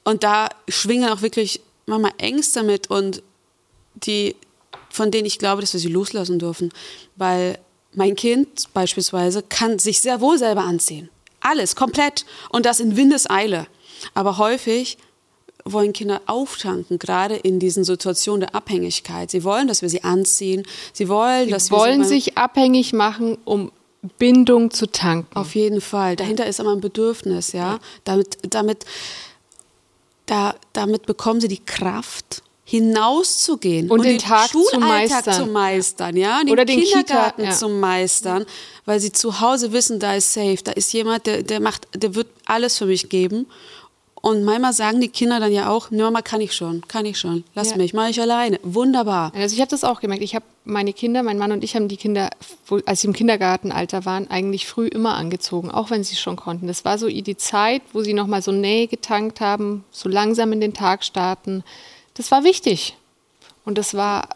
und 0.08 0.24
da 0.24 0.48
schwingen 0.68 1.10
auch 1.10 1.20
wirklich 1.20 1.60
manchmal 1.84 2.12
Ängste 2.16 2.62
mit 2.62 2.88
und 2.88 3.22
die, 3.92 4.36
von 4.88 5.10
denen 5.10 5.26
ich 5.26 5.38
glaube, 5.38 5.60
dass 5.60 5.74
wir 5.74 5.80
sie 5.80 5.88
loslassen 5.88 6.38
dürfen. 6.38 6.72
Weil 7.16 7.58
mein 7.92 8.16
Kind 8.16 8.72
beispielsweise 8.72 9.42
kann 9.42 9.78
sich 9.78 10.00
sehr 10.00 10.22
wohl 10.22 10.38
selber 10.38 10.62
anziehen. 10.62 11.10
Alles, 11.40 11.76
komplett. 11.76 12.24
Und 12.48 12.64
das 12.64 12.80
in 12.80 12.96
Windeseile. 12.96 13.66
Aber 14.14 14.38
häufig 14.38 14.96
wollen 15.66 15.92
Kinder 15.92 16.22
auftanken, 16.24 16.98
gerade 16.98 17.36
in 17.36 17.58
diesen 17.58 17.84
Situationen 17.84 18.40
der 18.40 18.54
Abhängigkeit. 18.54 19.30
Sie 19.30 19.44
wollen, 19.44 19.68
dass 19.68 19.82
wir 19.82 19.90
sie 19.90 20.04
anziehen. 20.04 20.62
Sie 20.94 21.10
wollen, 21.10 21.44
sie 21.44 21.50
dass 21.50 21.70
wollen 21.70 21.98
wir 21.98 22.06
sie 22.06 22.14
sich 22.14 22.38
abhängig 22.38 22.94
machen, 22.94 23.36
um 23.44 23.72
Bindung 24.18 24.70
zu 24.70 24.86
tanken. 24.86 25.36
Auf 25.36 25.54
jeden 25.54 25.82
Fall. 25.82 26.16
Dahinter 26.16 26.46
ist 26.46 26.60
immer 26.60 26.72
ein 26.72 26.80
Bedürfnis, 26.80 27.52
ja. 27.52 27.78
Damit, 28.04 28.38
damit 28.48 28.86
da, 30.30 30.54
damit 30.72 31.06
bekommen 31.06 31.40
sie 31.40 31.48
die 31.48 31.64
Kraft, 31.64 32.42
hinauszugehen 32.64 33.90
und, 33.90 34.00
und 34.00 34.04
den, 34.04 34.18
den 34.18 34.20
Tag 34.20 34.50
Schulalltag 34.50 34.74
zu 34.74 34.80
meistern, 34.80 35.34
zu 35.34 35.46
meistern. 35.46 36.16
Ja, 36.16 36.40
den, 36.40 36.50
Oder 36.50 36.66
den 36.66 36.80
Kindergarten 36.80 37.40
Kita, 37.40 37.50
ja. 37.50 37.56
zu 37.56 37.68
meistern, 37.70 38.44
weil 38.84 39.00
sie 39.00 39.10
zu 39.10 39.40
Hause 39.40 39.72
wissen, 39.72 39.98
da 39.98 40.14
ist 40.14 40.34
safe, 40.34 40.58
da 40.62 40.72
ist 40.72 40.92
jemand, 40.92 41.26
der, 41.26 41.42
der 41.42 41.60
macht, 41.60 41.88
der 41.94 42.14
wird 42.14 42.28
alles 42.44 42.76
für 42.76 42.84
mich 42.84 43.08
geben 43.08 43.46
und 44.20 44.44
manchmal 44.44 44.72
sagen 44.72 45.00
die 45.00 45.08
Kinder 45.08 45.38
dann 45.38 45.52
ja 45.52 45.70
auch, 45.70 45.90
Mama 45.90 46.22
kann 46.22 46.40
ich 46.40 46.54
schon, 46.54 46.82
kann 46.88 47.06
ich 47.06 47.18
schon, 47.18 47.44
lass 47.54 47.70
ja. 47.70 47.76
mich, 47.76 47.94
mache 47.94 48.10
ich 48.10 48.20
alleine. 48.20 48.58
Wunderbar. 48.62 49.32
Also 49.34 49.54
ich 49.54 49.60
habe 49.60 49.70
das 49.70 49.84
auch 49.84 50.00
gemerkt. 50.00 50.22
Ich 50.22 50.34
habe 50.34 50.44
meine 50.64 50.92
Kinder, 50.92 51.22
mein 51.22 51.38
Mann 51.38 51.52
und 51.52 51.62
ich 51.62 51.76
haben 51.76 51.88
die 51.88 51.96
Kinder, 51.96 52.30
als 52.84 53.00
sie 53.00 53.06
im 53.06 53.12
Kindergartenalter 53.12 54.04
waren, 54.04 54.30
eigentlich 54.30 54.66
früh 54.66 54.86
immer 54.86 55.14
angezogen, 55.14 55.70
auch 55.70 55.90
wenn 55.90 56.04
sie 56.04 56.16
schon 56.16 56.36
konnten. 56.36 56.66
Das 56.66 56.84
war 56.84 56.98
so 56.98 57.08
die 57.08 57.36
Zeit, 57.36 57.82
wo 57.92 58.02
sie 58.02 58.12
nochmal 58.12 58.42
so 58.42 58.50
Nähe 58.50 58.88
getankt 58.88 59.40
haben, 59.40 59.84
so 59.90 60.08
langsam 60.08 60.52
in 60.52 60.60
den 60.60 60.74
Tag 60.74 61.04
starten. 61.04 61.62
Das 62.14 62.30
war 62.30 62.44
wichtig. 62.44 62.96
Und 63.64 63.78
das 63.78 63.94
war 63.94 64.30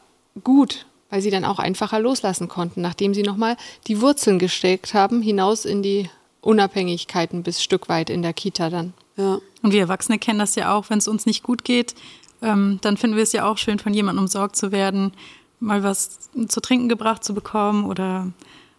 gut, 0.45 0.87
weil 1.11 1.23
sie 1.23 1.31
dann 1.31 1.45
auch 1.45 1.59
einfacher 1.59 1.99
loslassen 1.99 2.49
konnten, 2.49 2.81
nachdem 2.81 3.15
sie 3.15 3.23
nochmal 3.23 3.57
die 3.89 4.01
Wurzeln 4.01 4.39
gesteckt 4.39 4.95
haben, 4.95 5.23
hinaus 5.23 5.65
in 5.65 5.83
die 5.83 6.09
Unabhängigkeiten 6.41 7.43
bis 7.43 7.63
Stück 7.63 7.89
weit 7.89 8.11
in 8.11 8.23
der 8.23 8.33
Kita 8.33 8.71
dann. 8.71 8.95
Ja. 9.17 9.39
Und 9.63 9.73
wir 9.73 9.81
Erwachsene 9.81 10.19
kennen 10.19 10.39
das 10.39 10.55
ja 10.55 10.75
auch, 10.75 10.91
wenn 10.91 10.99
es 10.99 11.09
uns 11.09 11.27
nicht 11.27 11.43
gut 11.43 11.65
geht, 11.65 11.95
ähm, 12.41 12.79
dann 12.83 12.97
finden 12.97 13.17
wir 13.17 13.23
es 13.23 13.33
ja 13.33 13.47
auch 13.47 13.59
schön, 13.59 13.79
von 13.79 13.95
jemandem 13.95 14.25
umsorgt 14.25 14.57
zu 14.57 14.73
werden, 14.73 15.13
mal 15.61 15.83
was 15.83 16.31
zu 16.49 16.61
trinken 16.61 16.89
gebracht 16.89 17.23
zu 17.23 17.35
bekommen 17.35 17.85
oder 17.85 18.29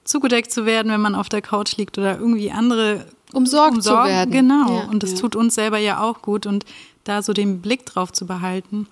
zugedeckt 0.03 0.51
zu 0.51 0.65
werden, 0.65 0.91
wenn 0.91 1.01
man 1.01 1.15
auf 1.15 1.29
der 1.29 1.41
Couch 1.41 1.77
liegt 1.77 1.97
oder 1.97 2.17
irgendwie 2.19 2.51
andere 2.51 3.05
umsorgt 3.31 3.77
umsorgen. 3.77 4.03
zu 4.03 4.09
werden. 4.09 4.31
Genau. 4.31 4.79
Ja, 4.79 4.89
und 4.89 5.01
das 5.01 5.11
ja. 5.11 5.17
tut 5.17 5.35
uns 5.35 5.55
selber 5.55 5.77
ja 5.77 6.01
auch 6.01 6.21
gut 6.21 6.45
und 6.45 6.65
da 7.03 7.21
so 7.21 7.33
den 7.33 7.61
Blick 7.61 7.85
drauf 7.85 8.11
zu 8.11 8.25
behalten. 8.25 8.87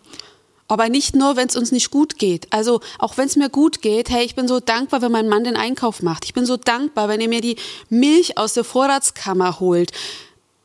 Aber 0.67 0.88
nicht 0.88 1.17
nur, 1.17 1.36
wenn 1.36 1.50
es 1.50 1.57
uns 1.57 1.74
nicht 1.74 1.91
gut 1.91 2.17
geht. 2.17 2.48
Also 2.53 2.79
auch 2.98 3.17
wenn 3.17 3.25
es 3.25 3.36
mir 3.36 3.50
gut 3.50 3.81
geht, 3.81 4.10
hey, 4.10 4.24
ich 4.24 4.36
bin 4.36 4.48
so 4.48 4.62
dankbar, 4.62 5.01
wenn 5.01 5.12
mein 5.12 5.27
Mann 5.27 5.43
den 5.43 5.57
Einkauf 5.57 6.01
macht. 6.01 6.24
Ich 6.24 6.33
bin 6.33 6.45
so 6.45 6.55
dankbar, 6.55 7.10
wenn 7.10 7.19
er 7.19 7.27
mir 7.27 7.41
die 7.41 7.57
Milch 7.89 8.38
aus 8.38 8.53
der 8.53 8.63
Vorratskammer 8.63 9.60
holt. 9.60 9.91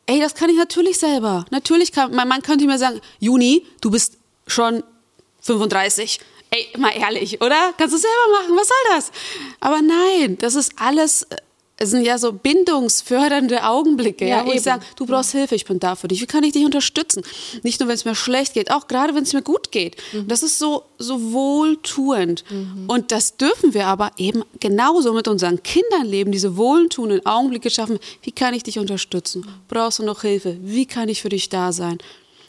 Ey, 0.07 0.21
das 0.21 0.35
kann 0.35 0.51
ich 0.51 0.57
natürlich 0.57 0.99
selber. 0.99 1.45
Natürlich 1.51 1.91
kann, 1.93 2.15
mein 2.15 2.29
Mann 2.29 2.43
könnte 2.43 2.65
mir 2.67 2.79
sagen, 2.79 3.01
Juni, 3.19 3.67
du 3.81 3.91
bist 3.91 4.19
schon 4.47 4.85
35. 5.41 6.21
Ey, 6.51 6.69
mal 6.79 6.93
ehrlich, 6.97 7.41
oder? 7.41 7.75
Kannst 7.77 7.95
du 7.95 7.99
selber 7.99 8.41
machen, 8.41 8.57
was 8.57 8.69
soll 8.69 8.95
das? 8.95 9.11
Aber 9.59 9.83
nein, 9.83 10.39
das 10.39 10.55
ist 10.55 10.73
alles, 10.77 11.25
äh, 11.25 11.37
es 11.78 11.90
sind 11.90 12.04
ja 12.04 12.16
so 12.16 12.33
bindungsfördernde 12.33 13.64
Augenblicke, 13.64 14.26
ja, 14.26 14.38
ja 14.38 14.47
wo 14.47 14.52
ich 14.52 14.62
sage, 14.62 14.83
du 14.97 15.04
brauchst 15.04 15.33
Hilfe, 15.33 15.54
ich 15.54 15.66
bin 15.66 15.78
da 15.78 15.95
für 15.95 16.09
dich. 16.09 16.23
Wie 16.23 16.26
kann 16.26 16.42
ich 16.42 16.52
dich 16.52 16.64
unterstützen? 16.64 17.23
Nicht 17.62 17.80
nur, 17.80 17.88
wenn 17.88 17.95
es 17.95 18.06
mir 18.06 18.14
schlecht 18.14 18.54
geht, 18.54 18.71
auch 18.71 18.88
gerade, 18.88 19.14
wenn 19.14 19.25
es 19.25 19.35
mir 19.35 19.42
gut 19.42 19.73
geht. 19.73 19.97
Mhm. 20.12 20.26
Das 20.26 20.42
ist 20.42 20.59
so, 20.59 20.85
so 20.99 21.33
wohltuend. 21.33 22.45
Mhm. 22.50 22.85
Und 22.88 23.12
das 23.12 23.37
dürfen 23.37 23.75
wir 23.75 23.88
aber 23.88 24.11
eben 24.16 24.42
genauso 24.59 25.12
mit 25.12 25.28
unseren 25.28 25.62
Kindern 25.62 26.06
leben, 26.06 26.33
diese 26.33 26.56
wohltuenden 26.56 27.26
Augenblicke 27.26 27.68
schaffen. 27.68 27.99
Wie 28.23 28.33
kann 28.33 28.54
ich 28.54 28.62
dich 28.62 28.78
unterstützen? 28.78 29.47
Brauchst 29.68 29.99
du 29.99 30.02
noch 30.02 30.23
Hilfe? 30.23 30.56
Wie 30.62 30.87
kann 30.87 31.11
ich 31.11 31.21
für 31.21 31.28
dich 31.28 31.50
da 31.50 31.73
sein? 31.73 31.99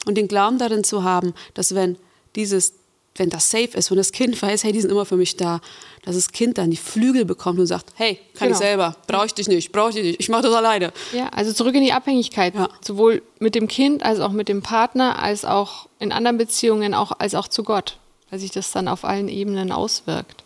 Und 0.06 0.16
den 0.16 0.30
Glauben 0.30 0.58
darin 0.58 0.86
zu 0.86 1.04
haben, 1.04 1.34
dass 1.54 1.76
wenn 1.76 1.98
dieses 2.38 2.76
wenn 3.18 3.30
das 3.30 3.50
safe 3.50 3.78
ist, 3.78 3.90
wenn 3.92 3.98
das 3.98 4.12
Kind 4.12 4.42
weiß, 4.42 4.64
hey, 4.64 4.72
die 4.72 4.82
sind 4.82 4.92
immer 4.92 5.06
für 5.06 5.18
mich 5.18 5.36
da, 5.36 5.62
dass 6.04 6.16
das 6.16 6.32
Kind 6.32 6.58
dann 6.58 6.72
die 6.72 6.78
Flügel 6.78 7.26
bekommt 7.26 7.60
und 7.60 7.68
sagt, 7.68 7.88
hey, 7.96 8.16
kann 8.34 8.48
genau. 8.48 8.52
ich 8.52 8.58
selber, 8.58 8.96
brauche 9.08 9.26
ich 9.26 9.34
dich 9.34 9.48
nicht, 9.48 9.72
brauche 9.72 9.90
ich 9.90 9.96
dich 9.96 10.04
nicht, 10.04 10.20
ich 10.20 10.30
mache 10.30 10.44
das 10.44 10.54
alleine. 10.54 10.92
Ja, 11.14 11.30
also 11.30 11.54
zurück 11.54 11.76
in 11.76 11.84
die 11.84 11.94
Abhängigkeit, 11.94 12.56
ja. 12.56 12.70
sowohl 12.82 13.22
mit 13.40 13.56
dem 13.56 13.68
Kind 13.68 14.04
als 14.04 14.20
auch 14.20 14.32
mit 14.32 14.48
dem 14.48 14.62
Partner, 14.62 15.22
als 15.22 15.46
auch 15.46 15.88
in 16.00 16.12
anderen 16.12 16.38
Beziehungen, 16.38 16.94
auch, 16.94 17.12
als 17.20 17.36
auch 17.36 17.48
zu 17.48 17.64
Gott, 17.64 17.98
weil 18.30 18.40
sich 18.40 18.52
das 18.52 18.72
dann 18.72 18.88
auf 18.88 19.04
allen 19.04 19.30
Ebenen 19.30 19.72
auswirkt. 19.72 20.44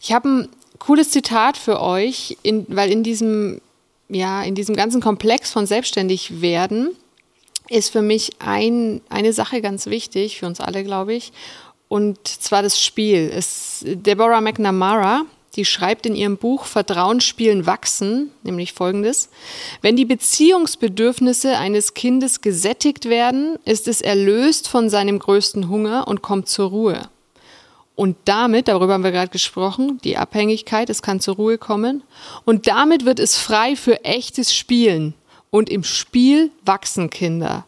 Ich 0.00 0.12
habe 0.12 0.28
ein 0.28 0.48
cooles 0.78 1.10
Zitat 1.10 1.56
für 1.56 1.80
euch, 1.80 2.36
in, 2.42 2.66
weil 2.68 2.90
in 2.90 3.02
diesem, 3.02 3.60
ja, 4.08 4.42
in 4.42 4.54
diesem 4.54 4.74
ganzen 4.74 5.00
Komplex 5.00 5.50
von 5.50 5.66
selbstständig 5.66 6.40
werden 6.40 6.96
ist 7.68 7.90
für 7.90 8.02
mich 8.02 8.32
ein, 8.38 9.00
eine 9.08 9.32
Sache 9.32 9.60
ganz 9.60 9.86
wichtig, 9.86 10.38
für 10.38 10.46
uns 10.46 10.60
alle, 10.60 10.84
glaube 10.84 11.14
ich. 11.14 11.32
Und 11.88 12.26
zwar 12.26 12.62
das 12.62 12.80
Spiel. 12.80 13.30
Es, 13.34 13.84
Deborah 13.86 14.40
McNamara, 14.40 15.24
die 15.56 15.64
schreibt 15.64 16.06
in 16.06 16.14
ihrem 16.14 16.38
Buch 16.38 16.64
Vertrauen 16.64 17.20
spielen 17.20 17.66
wachsen, 17.66 18.30
nämlich 18.42 18.72
folgendes. 18.72 19.28
Wenn 19.82 19.96
die 19.96 20.06
Beziehungsbedürfnisse 20.06 21.58
eines 21.58 21.94
Kindes 21.94 22.40
gesättigt 22.40 23.06
werden, 23.06 23.58
ist 23.64 23.88
es 23.88 24.00
erlöst 24.00 24.68
von 24.68 24.88
seinem 24.88 25.18
größten 25.18 25.68
Hunger 25.68 26.08
und 26.08 26.22
kommt 26.22 26.48
zur 26.48 26.70
Ruhe. 26.70 27.02
Und 27.94 28.16
damit, 28.24 28.68
darüber 28.68 28.94
haben 28.94 29.04
wir 29.04 29.12
gerade 29.12 29.30
gesprochen, 29.30 30.00
die 30.02 30.16
Abhängigkeit, 30.16 30.88
es 30.88 31.02
kann 31.02 31.20
zur 31.20 31.36
Ruhe 31.36 31.58
kommen. 31.58 32.02
Und 32.44 32.66
damit 32.66 33.04
wird 33.04 33.20
es 33.20 33.36
frei 33.36 33.76
für 33.76 34.02
echtes 34.04 34.54
Spielen, 34.54 35.12
und 35.52 35.68
im 35.68 35.84
Spiel 35.84 36.50
wachsen 36.64 37.10
Kinder. 37.10 37.66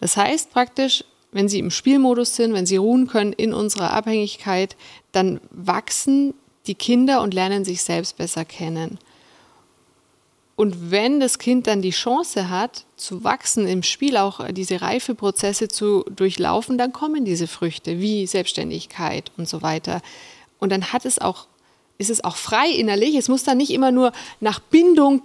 Das 0.00 0.16
heißt 0.16 0.50
praktisch, 0.50 1.04
wenn 1.30 1.48
sie 1.48 1.60
im 1.60 1.70
Spielmodus 1.70 2.34
sind, 2.34 2.54
wenn 2.54 2.66
sie 2.66 2.78
ruhen 2.78 3.06
können 3.06 3.32
in 3.32 3.52
unserer 3.52 3.92
Abhängigkeit, 3.92 4.74
dann 5.12 5.40
wachsen 5.50 6.34
die 6.66 6.74
Kinder 6.74 7.20
und 7.20 7.34
lernen 7.34 7.64
sich 7.64 7.82
selbst 7.82 8.16
besser 8.16 8.44
kennen. 8.44 8.98
Und 10.56 10.90
wenn 10.90 11.20
das 11.20 11.38
Kind 11.38 11.66
dann 11.66 11.82
die 11.82 11.90
Chance 11.90 12.50
hat, 12.50 12.84
zu 12.96 13.22
wachsen 13.22 13.68
im 13.68 13.82
Spiel, 13.82 14.16
auch 14.16 14.46
diese 14.50 14.80
Reifeprozesse 14.80 15.68
zu 15.68 16.04
durchlaufen, 16.04 16.78
dann 16.78 16.92
kommen 16.92 17.24
diese 17.24 17.46
Früchte 17.46 18.00
wie 18.00 18.26
Selbstständigkeit 18.26 19.30
und 19.36 19.48
so 19.48 19.62
weiter. 19.62 20.00
Und 20.58 20.72
dann 20.72 20.92
hat 20.92 21.04
es 21.04 21.18
auch 21.18 21.46
ist 22.00 22.08
es 22.10 22.24
auch 22.24 22.36
frei 22.36 22.68
innerlich. 22.70 23.14
Es 23.14 23.28
muss 23.28 23.44
dann 23.44 23.58
nicht 23.58 23.70
immer 23.70 23.92
nur 23.92 24.12
nach 24.40 24.58
Bindung 24.58 25.22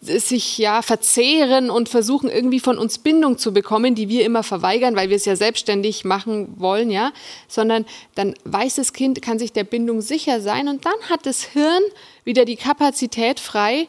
sich 0.00 0.58
ja 0.58 0.82
verzehren 0.82 1.70
und 1.70 1.88
versuchen 1.88 2.28
irgendwie 2.28 2.58
von 2.58 2.78
uns 2.78 2.98
Bindung 2.98 3.38
zu 3.38 3.52
bekommen, 3.52 3.94
die 3.94 4.08
wir 4.08 4.24
immer 4.24 4.42
verweigern, 4.42 4.96
weil 4.96 5.08
wir 5.08 5.16
es 5.16 5.24
ja 5.24 5.36
selbstständig 5.36 6.04
machen 6.04 6.54
wollen, 6.58 6.90
ja, 6.90 7.12
sondern 7.46 7.86
dann 8.16 8.34
weiß 8.44 8.74
das 8.74 8.92
Kind, 8.92 9.22
kann 9.22 9.38
sich 9.38 9.52
der 9.52 9.64
Bindung 9.64 10.00
sicher 10.00 10.40
sein 10.40 10.66
und 10.66 10.84
dann 10.84 11.00
hat 11.08 11.26
das 11.26 11.44
Hirn 11.44 11.82
wieder 12.24 12.44
die 12.44 12.56
Kapazität 12.56 13.38
frei 13.38 13.86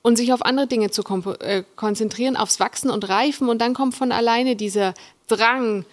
und 0.00 0.16
sich 0.16 0.32
auf 0.32 0.42
andere 0.42 0.66
Dinge 0.66 0.90
zu 0.90 1.02
äh, 1.40 1.64
konzentrieren, 1.76 2.36
aufs 2.36 2.60
Wachsen 2.60 2.90
und 2.90 3.08
Reifen. 3.08 3.48
Und 3.48 3.60
dann 3.60 3.74
kommt 3.74 3.94
von 3.94 4.10
alleine 4.10 4.56
dieser 4.56 4.94
Drang 5.28 5.84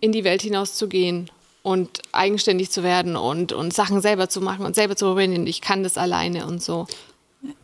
in 0.00 0.12
die 0.12 0.24
Welt 0.24 0.42
hinaus 0.42 0.74
zu 0.74 0.88
gehen 0.88 1.30
und 1.62 2.02
eigenständig 2.12 2.70
zu 2.70 2.82
werden 2.82 3.16
und, 3.16 3.52
und 3.52 3.72
Sachen 3.72 4.00
selber 4.00 4.28
zu 4.28 4.40
machen 4.40 4.64
und 4.64 4.74
selber 4.74 4.96
zu 4.96 5.06
probieren. 5.06 5.46
Ich 5.46 5.60
kann 5.60 5.82
das 5.82 5.98
alleine 5.98 6.46
und 6.46 6.62
so. 6.62 6.86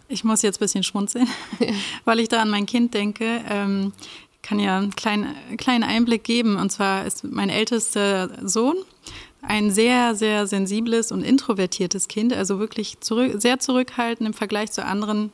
Ich 0.08 0.22
muss 0.22 0.42
jetzt 0.42 0.56
ein 0.56 0.64
bisschen 0.64 0.82
schmunzeln, 0.82 1.28
ja. 1.58 1.66
weil 2.04 2.20
ich 2.20 2.28
da 2.28 2.42
an 2.42 2.50
mein 2.50 2.66
Kind 2.66 2.94
denke. 2.94 3.42
Ähm, 3.48 3.92
kann 4.42 4.60
ja 4.60 4.78
einen 4.78 4.94
kleinen, 4.94 5.34
kleinen 5.56 5.82
Einblick 5.82 6.22
geben. 6.22 6.56
Und 6.56 6.70
zwar 6.70 7.04
ist 7.04 7.24
mein 7.24 7.50
ältester 7.50 8.30
Sohn 8.46 8.76
ein 9.42 9.70
sehr, 9.70 10.14
sehr 10.14 10.46
sensibles 10.46 11.10
und 11.10 11.22
introvertiertes 11.22 12.08
Kind, 12.08 12.32
also 12.32 12.58
wirklich 12.58 13.00
zurück, 13.00 13.40
sehr 13.40 13.58
zurückhaltend 13.58 14.26
im 14.28 14.34
Vergleich 14.34 14.72
zu 14.72 14.84
anderen 14.84 15.32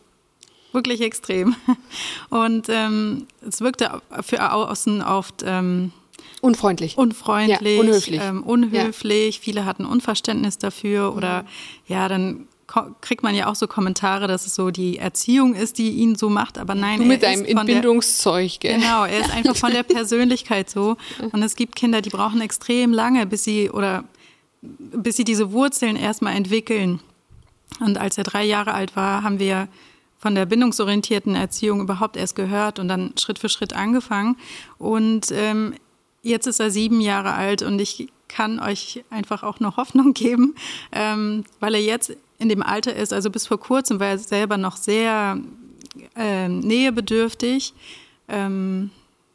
wirklich 0.72 1.00
extrem. 1.02 1.54
Und 2.30 2.68
ähm, 2.68 3.26
es 3.46 3.60
wirkte 3.60 4.00
für 4.22 4.52
außen 4.52 5.02
oft 5.02 5.42
ähm, 5.44 5.92
Unfreundlich. 6.40 6.98
Unfreundlich, 6.98 7.76
ja, 7.76 7.80
unhöflich. 7.80 8.20
Ähm, 8.22 8.42
unhöflich. 8.42 9.36
Ja. 9.36 9.42
Viele 9.42 9.64
hatten 9.64 9.84
Unverständnis 9.84 10.58
dafür 10.58 11.14
oder 11.16 11.42
mhm. 11.42 11.46
ja, 11.86 12.08
dann 12.08 12.48
kriegt 13.00 13.22
man 13.22 13.34
ja 13.34 13.48
auch 13.48 13.54
so 13.54 13.66
Kommentare, 13.66 14.26
dass 14.28 14.46
es 14.46 14.54
so 14.54 14.70
die 14.70 14.96
Erziehung 14.96 15.54
ist, 15.54 15.76
die 15.76 15.90
ihn 15.90 16.14
so 16.14 16.30
macht, 16.30 16.56
aber 16.56 16.74
nein, 16.74 17.00
du 17.00 17.04
mit 17.04 17.22
deinem 17.22 17.44
Entbindungszeug, 17.44 18.60
gell? 18.60 18.78
Genau, 18.78 19.04
er 19.04 19.20
ist 19.20 19.30
einfach 19.30 19.56
von 19.56 19.72
der 19.72 19.82
Persönlichkeit 19.82 20.70
so 20.70 20.96
und 21.32 21.42
es 21.42 21.54
gibt 21.54 21.76
Kinder, 21.76 22.00
die 22.00 22.08
brauchen 22.08 22.40
extrem 22.40 22.92
lange, 22.92 23.26
bis 23.26 23.44
sie 23.44 23.68
oder 23.70 24.04
bis 24.62 25.16
sie 25.16 25.24
diese 25.24 25.52
Wurzeln 25.52 25.96
erstmal 25.96 26.34
entwickeln. 26.34 27.00
Und 27.80 27.98
als 27.98 28.16
er 28.16 28.24
drei 28.24 28.44
Jahre 28.44 28.74
alt 28.74 28.96
war, 28.96 29.22
haben 29.22 29.38
wir 29.38 29.68
von 30.18 30.34
der 30.36 30.46
bindungsorientierten 30.46 31.34
Erziehung 31.34 31.80
überhaupt 31.80 32.16
erst 32.16 32.36
gehört 32.36 32.78
und 32.78 32.86
dann 32.86 33.12
Schritt 33.18 33.40
für 33.40 33.48
Schritt 33.48 33.72
angefangen. 33.72 34.36
Und 34.78 35.32
ähm, 35.32 35.74
Jetzt 36.22 36.46
ist 36.46 36.60
er 36.60 36.70
sieben 36.70 37.00
Jahre 37.00 37.34
alt 37.34 37.62
und 37.62 37.80
ich 37.80 38.08
kann 38.28 38.60
euch 38.60 39.04
einfach 39.10 39.42
auch 39.42 39.60
noch 39.60 39.76
Hoffnung 39.76 40.14
geben, 40.14 40.54
ähm, 40.92 41.44
weil 41.60 41.74
er 41.74 41.82
jetzt 41.82 42.16
in 42.38 42.48
dem 42.48 42.62
Alter 42.62 42.94
ist, 42.94 43.12
also 43.12 43.30
bis 43.30 43.46
vor 43.46 43.60
kurzem 43.60 44.00
war 44.00 44.08
er 44.08 44.18
selber 44.18 44.56
noch 44.56 44.76
sehr 44.76 45.38
äh, 46.16 46.48
nähebedürftig, 46.48 47.74
ähm, 48.28 48.90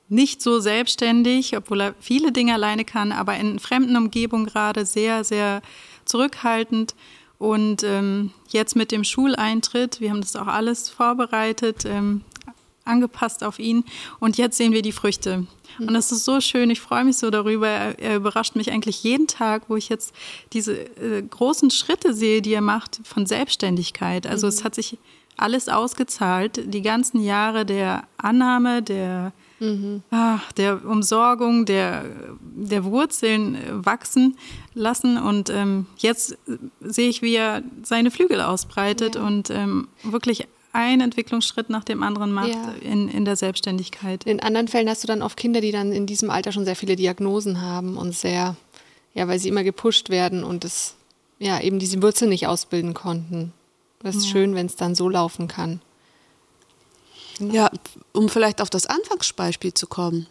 nicht 0.09 0.41
so 0.41 0.59
selbstständig, 0.59 1.55
obwohl 1.55 1.81
er 1.81 1.95
viele 1.99 2.31
Dinge 2.31 2.53
alleine 2.53 2.85
kann, 2.85 3.11
aber 3.11 3.35
in 3.35 3.59
fremden 3.59 3.95
Umgebungen 3.95 4.45
gerade 4.45 4.85
sehr, 4.85 5.23
sehr 5.23 5.61
zurückhaltend. 6.05 6.95
Und 7.39 7.83
ähm, 7.83 8.31
jetzt 8.49 8.75
mit 8.75 8.91
dem 8.91 9.03
Schuleintritt, 9.03 9.99
wir 9.99 10.09
haben 10.09 10.21
das 10.21 10.35
auch 10.35 10.47
alles 10.47 10.89
vorbereitet, 10.89 11.85
ähm, 11.85 12.21
angepasst 12.87 13.43
auf 13.43 13.59
ihn. 13.59 13.83
Und 14.19 14.37
jetzt 14.37 14.57
sehen 14.57 14.73
wir 14.73 14.81
die 14.81 14.91
Früchte. 14.91 15.45
Und 15.79 15.93
das 15.93 16.11
ist 16.11 16.25
so 16.25 16.41
schön, 16.41 16.69
ich 16.69 16.81
freue 16.81 17.03
mich 17.03 17.17
so 17.17 17.29
darüber. 17.29 17.67
Er, 17.67 17.99
er, 17.99 18.15
überrascht 18.15 18.55
mich 18.55 18.71
eigentlich 18.71 19.03
jeden 19.03 19.27
Tag, 19.27 19.63
wo 19.67 19.75
ich 19.75 19.89
jetzt 19.89 20.13
diese 20.53 20.73
äh, 20.73 21.21
großen 21.21 21.69
Schritte 21.71 22.13
sehe, 22.13 22.41
die 22.41 22.53
er 22.53 22.61
macht 22.61 22.99
von 23.03 23.25
Selbstständigkeit. 23.25 24.25
Also 24.25 24.47
mhm. 24.47 24.49
es 24.49 24.63
hat 24.63 24.75
sich 24.75 24.97
alles 25.37 25.69
ausgezahlt, 25.69 26.73
die 26.73 26.81
ganzen 26.81 27.23
Jahre 27.23 27.65
der 27.65 28.05
Annahme, 28.17 28.81
der, 28.81 29.33
mhm. 29.59 30.01
ach, 30.09 30.51
der 30.53 30.83
Umsorgung, 30.83 31.65
der, 31.65 32.05
der 32.41 32.83
Wurzeln 32.83 33.55
äh, 33.55 33.85
wachsen 33.85 34.35
lassen. 34.73 35.17
Und 35.17 35.51
ähm, 35.51 35.85
jetzt 35.97 36.37
sehe 36.81 37.09
ich, 37.09 37.21
wie 37.21 37.35
er 37.35 37.61
seine 37.83 38.09
Flügel 38.09 38.41
ausbreitet 38.41 39.15
ja. 39.15 39.25
und 39.25 39.51
ähm, 39.51 39.87
wirklich 40.03 40.47
einen 40.73 41.01
Entwicklungsschritt 41.01 41.69
nach 41.69 41.83
dem 41.83 42.03
anderen 42.03 42.31
macht 42.31 42.49
ja. 42.49 42.73
in, 42.81 43.09
in 43.09 43.25
der 43.25 43.35
Selbstständigkeit. 43.35 44.23
In 44.25 44.39
anderen 44.39 44.67
Fällen 44.67 44.89
hast 44.89 45.03
du 45.03 45.07
dann 45.07 45.21
oft 45.21 45.37
Kinder, 45.37 45.61
die 45.61 45.71
dann 45.71 45.91
in 45.91 46.05
diesem 46.05 46.29
Alter 46.29 46.51
schon 46.51 46.65
sehr 46.65 46.75
viele 46.75 46.95
Diagnosen 46.95 47.61
haben 47.61 47.97
und 47.97 48.13
sehr, 48.13 48.55
ja, 49.13 49.27
weil 49.27 49.39
sie 49.39 49.49
immer 49.49 49.63
gepusht 49.63 50.09
werden 50.09 50.43
und 50.43 50.65
es, 50.65 50.95
ja, 51.39 51.59
eben 51.59 51.79
diese 51.79 52.01
Wurzel 52.01 52.27
nicht 52.27 52.47
ausbilden 52.47 52.93
konnten. 52.93 53.53
Das 54.03 54.15
ist 54.15 54.25
ja. 54.25 54.31
schön, 54.31 54.55
wenn 54.55 54.67
es 54.67 54.75
dann 54.75 54.95
so 54.95 55.09
laufen 55.09 55.47
kann. 55.47 55.81
Ja, 57.39 57.69
um 58.13 58.29
vielleicht 58.29 58.61
auf 58.61 58.69
das 58.69 58.85
Anfangsbeispiel 58.85 59.73
zu 59.73 59.87
kommen. 59.87 60.27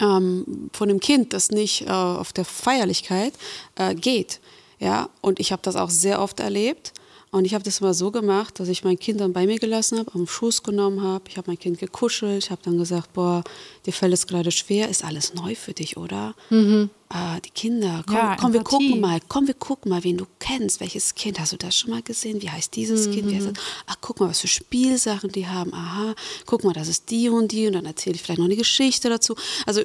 Ähm, 0.00 0.70
von 0.72 0.88
dem 0.88 1.00
Kind, 1.00 1.32
das 1.32 1.50
nicht 1.50 1.82
äh, 1.82 1.90
auf 1.90 2.32
der 2.32 2.44
Feierlichkeit 2.44 3.34
äh, 3.76 3.94
geht. 3.94 4.40
Ja, 4.80 5.08
und 5.20 5.38
ich 5.38 5.52
habe 5.52 5.62
das 5.62 5.76
auch 5.76 5.90
sehr 5.90 6.20
oft 6.20 6.40
erlebt 6.40 6.92
und 7.34 7.46
ich 7.46 7.52
habe 7.52 7.64
das 7.64 7.80
mal 7.80 7.94
so 7.94 8.12
gemacht, 8.12 8.60
dass 8.60 8.68
ich 8.68 8.84
mein 8.84 8.96
Kind 8.96 9.20
dann 9.20 9.32
bei 9.32 9.44
mir 9.44 9.58
gelassen 9.58 9.98
habe, 9.98 10.08
am 10.14 10.24
Schoß 10.24 10.62
genommen 10.62 11.02
habe. 11.02 11.24
Ich 11.28 11.36
habe 11.36 11.50
mein 11.50 11.58
Kind 11.58 11.80
gekuschelt. 11.80 12.44
Ich 12.44 12.50
habe 12.52 12.62
dann 12.64 12.78
gesagt, 12.78 13.12
boah, 13.12 13.42
dir 13.84 13.92
fällt 13.92 14.12
es 14.12 14.28
gerade 14.28 14.52
schwer. 14.52 14.88
Ist 14.88 15.04
alles 15.04 15.34
neu 15.34 15.56
für 15.56 15.72
dich, 15.72 15.96
oder? 15.96 16.36
Mhm. 16.50 16.90
Ah, 17.08 17.40
die 17.40 17.50
Kinder, 17.50 18.04
komm, 18.06 18.14
ja, 18.14 18.36
komm 18.40 18.52
wir 18.52 18.62
gucken 18.62 19.00
mal. 19.00 19.18
Komm, 19.26 19.48
wir 19.48 19.54
gucken 19.54 19.90
mal, 19.90 20.04
wen 20.04 20.16
du 20.16 20.26
kennst. 20.38 20.78
Welches 20.78 21.16
Kind? 21.16 21.40
Hast 21.40 21.52
du 21.52 21.56
das 21.56 21.76
schon 21.76 21.90
mal 21.90 22.02
gesehen? 22.02 22.40
Wie 22.40 22.50
heißt 22.50 22.76
dieses 22.76 23.08
mhm. 23.08 23.12
Kind? 23.14 23.30
Wie 23.30 23.34
heißt 23.34 23.48
das? 23.48 23.64
Ach, 23.86 23.96
guck 24.00 24.20
mal, 24.20 24.28
was 24.28 24.38
für 24.38 24.46
Spielsachen 24.46 25.32
die 25.32 25.48
haben. 25.48 25.74
Aha, 25.74 26.14
guck 26.46 26.62
mal, 26.62 26.72
das 26.72 26.86
ist 26.86 27.10
die 27.10 27.28
und 27.30 27.50
die. 27.50 27.66
Und 27.66 27.72
dann 27.72 27.86
erzähle 27.86 28.14
ich 28.14 28.22
vielleicht 28.22 28.38
noch 28.38 28.46
eine 28.46 28.54
Geschichte 28.54 29.08
dazu. 29.08 29.34
Also 29.66 29.82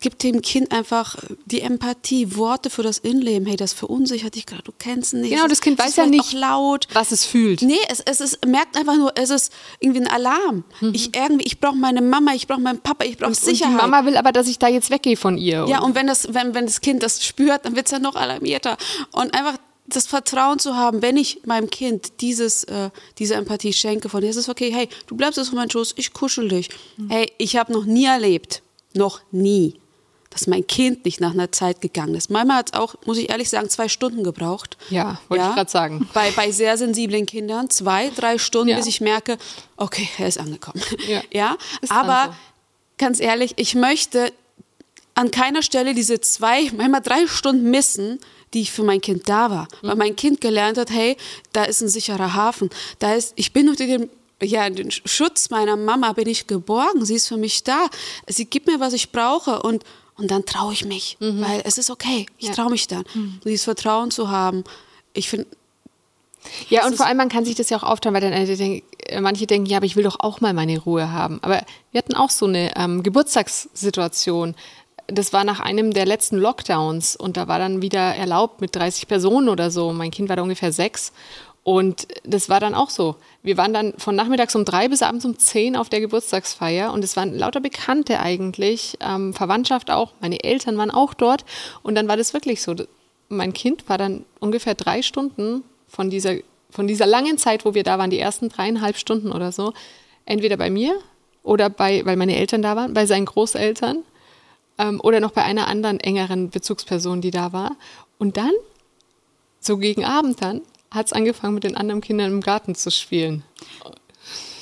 gibt 0.00 0.22
dem 0.22 0.42
Kind 0.42 0.72
einfach 0.72 1.16
die 1.46 1.60
Empathie, 1.60 2.36
Worte 2.36 2.70
für 2.70 2.82
das 2.82 2.98
Innenleben. 2.98 3.46
Hey, 3.46 3.56
das 3.56 3.72
verunsichert 3.72 4.34
dich 4.34 4.46
gerade, 4.46 4.62
du 4.62 4.72
kennst 4.78 5.14
es 5.14 5.20
nicht. 5.20 5.30
Genau, 5.30 5.46
das 5.46 5.60
Kind 5.60 5.78
weiß 5.78 5.96
ja 5.96 6.06
nicht 6.06 6.32
laut, 6.32 6.88
was 6.92 7.12
es 7.12 7.24
fühlt. 7.24 7.62
Nee, 7.62 7.78
es, 7.88 8.00
es 8.00 8.20
ist, 8.20 8.46
merkt 8.46 8.76
einfach 8.76 8.96
nur, 8.96 9.12
es 9.16 9.30
ist 9.30 9.52
irgendwie 9.80 10.00
ein 10.00 10.08
Alarm. 10.08 10.64
Mhm. 10.80 10.92
Ich 10.94 11.16
irgendwie, 11.16 11.44
ich 11.44 11.60
brauche 11.60 11.76
meine 11.76 12.02
Mama, 12.02 12.34
ich 12.34 12.46
brauche 12.46 12.60
meinen 12.60 12.80
Papa, 12.80 13.04
ich 13.04 13.18
brauche 13.18 13.34
Sicherheit. 13.34 13.74
Und 13.74 13.78
die 13.78 13.90
Mama 13.90 14.06
will 14.06 14.16
aber, 14.16 14.32
dass 14.32 14.48
ich 14.48 14.58
da 14.58 14.68
jetzt 14.68 14.90
weggehe 14.90 15.16
von 15.16 15.38
ihr. 15.38 15.66
Ja, 15.68 15.80
und 15.80 15.94
wenn 15.94 16.06
das, 16.06 16.32
wenn, 16.34 16.54
wenn 16.54 16.66
das 16.66 16.80
Kind 16.80 17.02
das 17.02 17.24
spürt, 17.24 17.64
dann 17.64 17.76
wird 17.76 17.86
es 17.86 17.92
ja 17.92 17.98
noch 17.98 18.16
alarmierter. 18.16 18.76
Und 19.12 19.34
einfach 19.34 19.58
das 19.86 20.06
Vertrauen 20.06 20.58
zu 20.58 20.76
haben, 20.76 21.02
wenn 21.02 21.16
ich 21.16 21.40
meinem 21.44 21.68
Kind 21.68 22.20
dieses, 22.20 22.64
äh, 22.64 22.90
diese 23.18 23.34
Empathie 23.34 23.72
schenke, 23.72 24.08
von 24.08 24.20
dir 24.22 24.30
ist 24.30 24.36
es 24.36 24.48
okay, 24.48 24.72
hey, 24.72 24.88
du 25.06 25.16
bleibst 25.16 25.36
jetzt 25.36 25.48
auf 25.48 25.54
meinem 25.54 25.70
Schoß, 25.70 25.94
ich 25.96 26.12
kuschel 26.12 26.48
dich. 26.48 26.70
Mhm. 26.96 27.10
Hey, 27.10 27.32
ich 27.38 27.56
habe 27.56 27.72
noch 27.72 27.84
nie 27.84 28.06
erlebt, 28.06 28.62
noch 28.94 29.20
nie, 29.30 29.78
dass 30.34 30.48
mein 30.48 30.66
Kind 30.66 31.04
nicht 31.04 31.20
nach 31.20 31.32
einer 31.32 31.52
Zeit 31.52 31.80
gegangen 31.80 32.16
ist. 32.16 32.28
Manchmal 32.28 32.58
hat 32.58 32.70
es 32.72 32.78
auch, 32.78 32.96
muss 33.06 33.18
ich 33.18 33.30
ehrlich 33.30 33.48
sagen, 33.48 33.70
zwei 33.70 33.88
Stunden 33.88 34.24
gebraucht. 34.24 34.76
Ja, 34.90 35.20
wollte 35.28 35.44
ja, 35.44 35.50
ich 35.50 35.54
gerade 35.54 35.70
sagen. 35.70 36.08
Bei, 36.12 36.32
bei 36.32 36.50
sehr 36.50 36.76
sensiblen 36.76 37.24
Kindern 37.24 37.70
zwei, 37.70 38.10
drei 38.10 38.36
Stunden, 38.38 38.70
ja. 38.70 38.76
bis 38.76 38.86
ich 38.86 39.00
merke, 39.00 39.38
okay, 39.76 40.08
er 40.18 40.26
ist 40.26 40.38
angekommen. 40.38 40.82
Ja, 41.08 41.22
ja? 41.30 41.56
aber 41.88 42.32
so. 42.32 42.34
ganz 42.98 43.20
ehrlich, 43.20 43.52
ich 43.56 43.76
möchte 43.76 44.32
an 45.14 45.30
keiner 45.30 45.62
Stelle 45.62 45.94
diese 45.94 46.20
zwei, 46.20 46.68
manchmal 46.76 47.00
drei 47.00 47.28
Stunden 47.28 47.70
missen, 47.70 48.18
die 48.54 48.62
ich 48.62 48.72
für 48.72 48.82
mein 48.82 49.00
Kind 49.00 49.28
da 49.28 49.52
war. 49.52 49.68
Mhm. 49.82 49.88
Weil 49.88 49.96
mein 49.96 50.16
Kind 50.16 50.40
gelernt 50.40 50.78
hat, 50.78 50.90
hey, 50.90 51.16
da 51.52 51.62
ist 51.62 51.80
ein 51.80 51.88
sicherer 51.88 52.34
Hafen. 52.34 52.70
Da 52.98 53.14
ist, 53.14 53.34
ich 53.36 53.52
bin 53.52 53.68
unter 53.68 53.86
dem 53.86 54.10
ja, 54.42 54.68
den 54.68 54.90
Schutz 54.90 55.48
meiner 55.50 55.76
Mama 55.76 56.12
bin 56.12 56.28
ich 56.28 56.46
geborgen. 56.48 57.04
Sie 57.04 57.14
ist 57.14 57.28
für 57.28 57.36
mich 57.36 57.62
da. 57.62 57.86
Sie 58.26 58.44
gibt 58.44 58.66
mir, 58.66 58.80
was 58.80 58.92
ich 58.92 59.10
brauche. 59.12 59.62
Und 59.62 59.84
und 60.16 60.30
dann 60.30 60.44
traue 60.44 60.72
ich 60.72 60.84
mich, 60.84 61.16
mhm. 61.20 61.40
weil 61.40 61.62
es 61.64 61.78
ist 61.78 61.90
okay, 61.90 62.26
ich 62.38 62.48
ja. 62.48 62.54
traue 62.54 62.70
mich 62.70 62.86
dann. 62.86 63.04
Mhm. 63.14 63.40
Dieses 63.44 63.64
Vertrauen 63.64 64.10
zu 64.10 64.30
haben, 64.30 64.64
ich 65.12 65.28
finde. 65.28 65.46
Ja, 66.68 66.86
und 66.86 66.96
vor 66.96 67.06
allem, 67.06 67.16
man 67.16 67.30
kann 67.30 67.44
sich 67.44 67.54
das 67.54 67.70
ja 67.70 67.78
auch 67.78 67.82
aufteilen, 67.82 68.14
weil 68.14 68.20
dann 68.20 68.32
äh, 68.32 69.20
manche 69.20 69.46
denken, 69.46 69.66
ja, 69.66 69.78
aber 69.78 69.86
ich 69.86 69.96
will 69.96 70.04
doch 70.04 70.20
auch 70.20 70.40
mal 70.40 70.52
meine 70.52 70.78
Ruhe 70.78 71.10
haben. 71.10 71.38
Aber 71.42 71.62
wir 71.90 71.98
hatten 71.98 72.14
auch 72.14 72.30
so 72.30 72.46
eine 72.46 72.76
ähm, 72.76 73.02
Geburtstagssituation. 73.02 74.54
Das 75.06 75.32
war 75.32 75.44
nach 75.44 75.60
einem 75.60 75.92
der 75.92 76.06
letzten 76.06 76.36
Lockdowns 76.36 77.16
und 77.16 77.36
da 77.36 77.48
war 77.48 77.58
dann 77.58 77.82
wieder 77.82 78.14
erlaubt 78.14 78.60
mit 78.60 78.76
30 78.76 79.08
Personen 79.08 79.48
oder 79.48 79.70
so. 79.70 79.92
Mein 79.92 80.10
Kind 80.10 80.28
war 80.28 80.36
da 80.36 80.42
ungefähr 80.42 80.72
sechs. 80.72 81.12
Und 81.64 82.06
das 82.24 82.50
war 82.50 82.60
dann 82.60 82.74
auch 82.74 82.90
so. 82.90 83.16
Wir 83.42 83.56
waren 83.56 83.72
dann 83.72 83.94
von 83.96 84.14
nachmittags 84.14 84.54
um 84.54 84.66
drei 84.66 84.88
bis 84.88 85.02
abends 85.02 85.24
um 85.24 85.38
zehn 85.38 85.76
auf 85.76 85.88
der 85.88 86.00
Geburtstagsfeier 86.00 86.92
und 86.92 87.02
es 87.02 87.16
waren 87.16 87.34
lauter 87.34 87.60
Bekannte 87.60 88.20
eigentlich, 88.20 88.98
ähm, 89.00 89.32
Verwandtschaft 89.32 89.90
auch, 89.90 90.12
meine 90.20 90.44
Eltern 90.44 90.76
waren 90.76 90.90
auch 90.90 91.14
dort 91.14 91.46
und 91.82 91.94
dann 91.94 92.06
war 92.06 92.18
das 92.18 92.34
wirklich 92.34 92.60
so. 92.60 92.74
Mein 93.30 93.54
Kind 93.54 93.88
war 93.88 93.96
dann 93.96 94.26
ungefähr 94.40 94.74
drei 94.74 95.00
Stunden 95.00 95.64
von 95.88 96.10
dieser, 96.10 96.34
von 96.68 96.86
dieser 96.86 97.06
langen 97.06 97.38
Zeit, 97.38 97.64
wo 97.64 97.72
wir 97.72 97.82
da 97.82 97.98
waren, 97.98 98.10
die 98.10 98.18
ersten 98.18 98.50
dreieinhalb 98.50 98.98
Stunden 98.98 99.32
oder 99.32 99.50
so, 99.50 99.72
entweder 100.26 100.58
bei 100.58 100.68
mir 100.68 100.98
oder 101.42 101.70
bei, 101.70 102.04
weil 102.04 102.16
meine 102.16 102.36
Eltern 102.36 102.60
da 102.60 102.76
waren, 102.76 102.92
bei 102.92 103.06
seinen 103.06 103.24
Großeltern 103.24 104.04
ähm, 104.76 105.00
oder 105.02 105.20
noch 105.20 105.30
bei 105.30 105.42
einer 105.42 105.66
anderen 105.68 105.98
engeren 105.98 106.50
Bezugsperson, 106.50 107.22
die 107.22 107.30
da 107.30 107.54
war. 107.54 107.76
Und 108.18 108.36
dann, 108.36 108.52
so 109.60 109.78
gegen 109.78 110.04
Abend 110.04 110.42
dann, 110.42 110.60
hat 110.94 111.06
es 111.06 111.12
angefangen, 111.12 111.54
mit 111.54 111.64
den 111.64 111.76
anderen 111.76 112.00
Kindern 112.00 112.32
im 112.32 112.40
Garten 112.40 112.74
zu 112.74 112.90
spielen. 112.90 113.42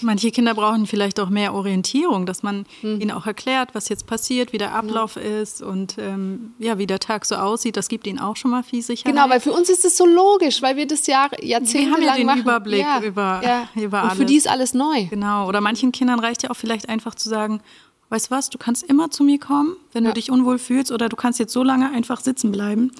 Manche 0.02 0.30
Kinder 0.30 0.54
brauchen 0.54 0.86
vielleicht 0.86 1.20
auch 1.20 1.28
mehr 1.28 1.54
Orientierung, 1.54 2.26
dass 2.26 2.42
man 2.42 2.66
mhm. 2.82 3.00
ihnen 3.00 3.10
auch 3.12 3.26
erklärt, 3.26 3.70
was 3.74 3.88
jetzt 3.88 4.06
passiert, 4.06 4.52
wie 4.52 4.58
der 4.58 4.74
Ablauf 4.74 5.16
ja. 5.16 5.22
ist 5.22 5.62
und 5.62 5.96
ähm, 5.98 6.54
ja, 6.58 6.78
wie 6.78 6.86
der 6.86 6.98
Tag 6.98 7.24
so 7.24 7.36
aussieht. 7.36 7.76
Das 7.76 7.88
gibt 7.88 8.06
ihnen 8.06 8.18
auch 8.18 8.36
schon 8.36 8.50
mal 8.50 8.62
viel 8.62 8.82
Sicherheit. 8.82 9.14
Genau, 9.14 9.30
weil 9.30 9.40
für 9.40 9.52
uns 9.52 9.70
ist 9.70 9.84
es 9.84 9.96
so 9.96 10.06
logisch, 10.06 10.60
weil 10.62 10.76
wir 10.76 10.86
das 10.86 11.06
Jahr 11.06 11.30
Jahrzehnte 11.42 11.86
Wir 11.86 11.92
haben 11.92 12.02
ja 12.02 12.16
den 12.16 12.26
machen. 12.26 12.40
Überblick 12.40 12.80
ja, 12.80 13.00
über, 13.00 13.40
ja. 13.44 13.68
über 13.80 14.00
alles. 14.00 14.12
Und 14.12 14.18
für 14.18 14.24
die 14.24 14.36
ist 14.36 14.48
alles 14.48 14.74
neu. 14.74 15.06
Genau. 15.06 15.48
Oder 15.48 15.60
manchen 15.60 15.92
Kindern 15.92 16.18
reicht 16.18 16.42
ja 16.42 16.50
auch 16.50 16.56
vielleicht 16.56 16.88
einfach 16.88 17.14
zu 17.14 17.28
sagen, 17.28 17.60
weißt 18.08 18.26
du 18.26 18.30
was, 18.34 18.50
du 18.50 18.58
kannst 18.58 18.82
immer 18.82 19.10
zu 19.10 19.24
mir 19.24 19.38
kommen, 19.38 19.76
wenn 19.92 20.04
du 20.04 20.12
dich 20.12 20.30
unwohl 20.30 20.58
fühlst 20.58 20.92
oder 20.92 21.08
du 21.08 21.16
kannst 21.16 21.38
jetzt 21.38 21.52
so 21.52 21.62
lange 21.62 21.90
einfach 21.90 22.20
sitzen 22.20 22.52
bleiben. 22.52 22.90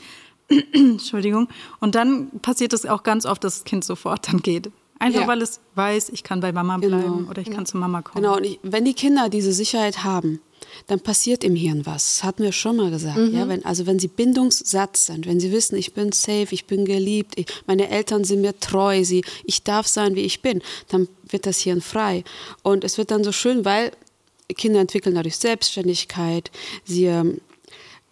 Entschuldigung. 0.72 1.48
Und 1.80 1.94
dann 1.94 2.30
passiert 2.40 2.72
es 2.72 2.86
auch 2.86 3.02
ganz 3.02 3.26
oft, 3.26 3.44
dass 3.44 3.58
das 3.58 3.64
Kind 3.64 3.84
sofort 3.84 4.28
dann 4.28 4.40
geht. 4.40 4.70
Einfach 4.98 5.22
ja. 5.22 5.26
weil 5.26 5.42
es 5.42 5.60
weiß, 5.74 6.10
ich 6.10 6.22
kann 6.22 6.40
bei 6.40 6.52
Mama 6.52 6.76
genau. 6.76 6.98
bleiben 6.98 7.16
genau. 7.18 7.30
oder 7.30 7.42
ich 7.42 7.50
kann 7.50 7.66
zu 7.66 7.76
Mama 7.76 8.02
kommen. 8.02 8.22
Genau, 8.22 8.36
und 8.36 8.44
ich, 8.44 8.60
wenn 8.62 8.84
die 8.84 8.94
Kinder 8.94 9.28
diese 9.28 9.52
Sicherheit 9.52 10.04
haben, 10.04 10.40
dann 10.86 11.00
passiert 11.00 11.42
im 11.42 11.56
Hirn 11.56 11.84
was. 11.86 12.16
Das 12.16 12.24
hatten 12.24 12.44
wir 12.44 12.52
schon 12.52 12.76
mal 12.76 12.90
gesagt. 12.90 13.16
Mhm. 13.16 13.34
Ja, 13.34 13.48
wenn, 13.48 13.64
also 13.64 13.86
wenn 13.86 13.98
sie 13.98 14.06
bindungssatz 14.06 15.06
sind, 15.06 15.26
wenn 15.26 15.40
sie 15.40 15.50
wissen, 15.50 15.76
ich 15.76 15.92
bin 15.92 16.12
safe, 16.12 16.48
ich 16.50 16.66
bin 16.66 16.84
geliebt, 16.84 17.34
ich, 17.36 17.46
meine 17.66 17.88
Eltern 17.88 18.22
sind 18.22 18.42
mir 18.42 18.58
treu, 18.60 19.04
sie, 19.04 19.24
ich 19.44 19.64
darf 19.64 19.88
sein, 19.88 20.14
wie 20.14 20.20
ich 20.20 20.40
bin, 20.40 20.62
dann 20.88 21.08
wird 21.28 21.46
das 21.46 21.58
Hirn 21.58 21.80
frei. 21.80 22.22
Und 22.62 22.84
es 22.84 22.96
wird 22.96 23.10
dann 23.10 23.24
so 23.24 23.32
schön, 23.32 23.64
weil 23.64 23.90
Kinder 24.56 24.80
entwickeln 24.80 25.14
dadurch 25.14 25.36
Selbstständigkeit, 25.36 26.50
sie 26.84 27.06
ähm, 27.06 27.40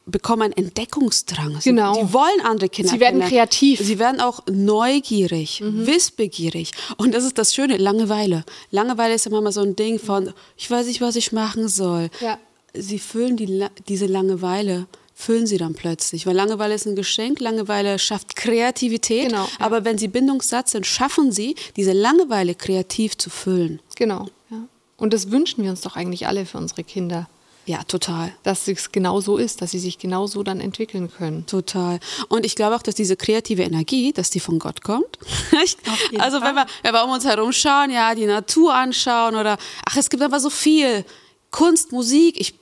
bekommen 0.07 0.43
einen 0.43 0.53
Entdeckungsdrang. 0.53 1.61
Sie, 1.61 1.71
genau. 1.71 1.95
Die 1.95 2.13
wollen 2.13 2.41
andere 2.43 2.69
Kinder. 2.69 2.91
Sie 2.91 3.01
werden 3.01 3.21
kreativ. 3.21 3.81
Sie 3.81 3.99
werden 3.99 4.21
auch 4.21 4.41
neugierig, 4.51 5.61
mhm. 5.61 5.87
wissbegierig. 5.87 6.73
Und 6.97 7.15
das 7.15 7.25
ist 7.25 7.39
das 7.39 7.55
Schöne, 7.55 7.77
Langeweile. 7.77 8.45
Langeweile 8.71 9.15
ist 9.15 9.27
immer 9.27 9.41
mal 9.41 9.53
so 9.53 9.61
ein 9.61 9.77
Ding 9.77 9.99
von, 9.99 10.33
ich 10.57 10.71
weiß 10.71 10.87
nicht, 10.87 11.01
was 11.01 11.17
ich 11.17 11.33
machen 11.33 11.69
soll. 11.69 12.11
Ja. 12.21 12.39
Sie 12.75 12.99
füllen 12.99 13.37
die, 13.37 13.67
diese 13.89 14.07
Langeweile 14.07 14.87
füllen 15.21 15.47
sie 15.47 15.59
dann 15.59 15.75
plötzlich. 15.75 16.27
Weil 16.27 16.35
Langeweile 16.35 16.75
ist 16.75 16.87
ein 16.87 16.97
Geschenk, 16.97 17.41
Langeweile 17.41 17.99
schafft 17.99 18.37
Kreativität. 18.37 19.29
Genau, 19.29 19.45
ja. 19.45 19.51
Aber 19.59 19.85
wenn 19.85 19.99
sie 19.99 20.09
Bindungssatz 20.09 20.73
sind, 20.73 20.87
schaffen 20.87 21.31
sie, 21.31 21.55
diese 21.77 21.93
Langeweile 21.93 22.55
kreativ 22.55 23.17
zu 23.19 23.29
füllen. 23.29 23.81
Genau. 23.97 24.29
Ja. 24.51 24.65
Und 24.97 25.13
das 25.13 25.31
wünschen 25.31 25.63
wir 25.63 25.71
uns 25.71 25.83
doch 25.83 25.97
eigentlich 25.97 26.27
alle 26.27 26.47
für 26.47 26.59
unsere 26.59 26.85
Kinder. 26.85 27.29
Ja, 27.71 27.85
total. 27.85 28.33
Dass 28.43 28.67
es 28.67 28.91
genau 28.91 29.21
so 29.21 29.37
ist, 29.37 29.63
dass 29.63 29.71
sie 29.71 29.79
sich 29.79 29.97
genau 29.97 30.27
so 30.27 30.43
dann 30.43 30.61
entwickeln 30.61 31.09
können. 31.09 31.47
Total. 31.47 32.01
Und 32.29 32.45
ich 32.45 32.57
glaube 32.57 32.75
auch, 32.75 32.83
dass 32.83 32.97
diese 32.97 33.15
kreative 33.15 33.63
Energie, 33.63 34.13
dass 34.13 34.29
die 34.29 34.41
von 34.41 34.59
Gott 34.59 34.83
kommt. 34.83 35.21
also 36.19 36.41
wenn 36.43 36.57
wir, 36.57 36.67
wenn 36.83 36.93
wir 36.93 37.05
um 37.05 37.11
uns 37.11 37.25
herum 37.25 37.53
schauen, 37.53 37.93
ja, 37.93 38.17
die 38.17 38.27
Natur 38.27 38.75
anschauen 38.75 39.37
oder, 39.37 39.57
ach, 39.89 39.97
es 39.97 40.11
gibt 40.11 40.21
einfach 40.21 40.41
so 40.41 40.51
viel. 40.51 41.05
Kunst, 41.53 41.93
Musik, 41.93 42.41
ich 42.41 42.55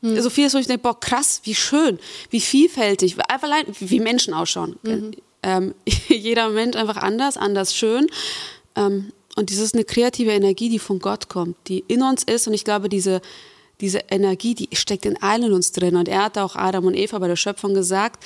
hm. 0.00 0.22
so 0.22 0.30
viel, 0.30 0.52
wo 0.52 0.58
ich 0.58 0.68
denke, 0.68 0.84
boah, 0.84 1.00
krass, 1.00 1.40
wie 1.42 1.56
schön, 1.56 1.98
wie 2.30 2.40
vielfältig, 2.40 3.16
einfach 3.28 3.48
allein, 3.48 3.66
wie 3.80 3.98
Menschen 3.98 4.32
ausschauen. 4.32 4.78
Mhm. 4.84 5.10
Ähm, 5.42 5.74
jeder 6.08 6.50
Mensch 6.50 6.76
einfach 6.76 6.98
anders, 6.98 7.36
anders 7.36 7.74
schön. 7.74 8.06
Ähm, 8.76 9.12
und 9.34 9.50
das 9.50 9.58
ist 9.58 9.74
eine 9.74 9.84
kreative 9.84 10.30
Energie, 10.30 10.68
die 10.68 10.78
von 10.78 11.00
Gott 11.00 11.28
kommt, 11.28 11.56
die 11.66 11.82
in 11.88 12.04
uns 12.04 12.22
ist. 12.22 12.46
Und 12.46 12.54
ich 12.54 12.64
glaube, 12.64 12.88
diese, 12.88 13.20
diese 13.80 14.00
Energie, 14.10 14.54
die 14.54 14.68
steckt 14.72 15.06
in 15.06 15.20
allen 15.22 15.52
uns 15.52 15.72
drin. 15.72 15.96
Und 15.96 16.08
er 16.08 16.24
hat 16.24 16.38
auch 16.38 16.56
Adam 16.56 16.86
und 16.86 16.94
Eva 16.94 17.18
bei 17.18 17.28
der 17.28 17.36
Schöpfung 17.36 17.74
gesagt, 17.74 18.24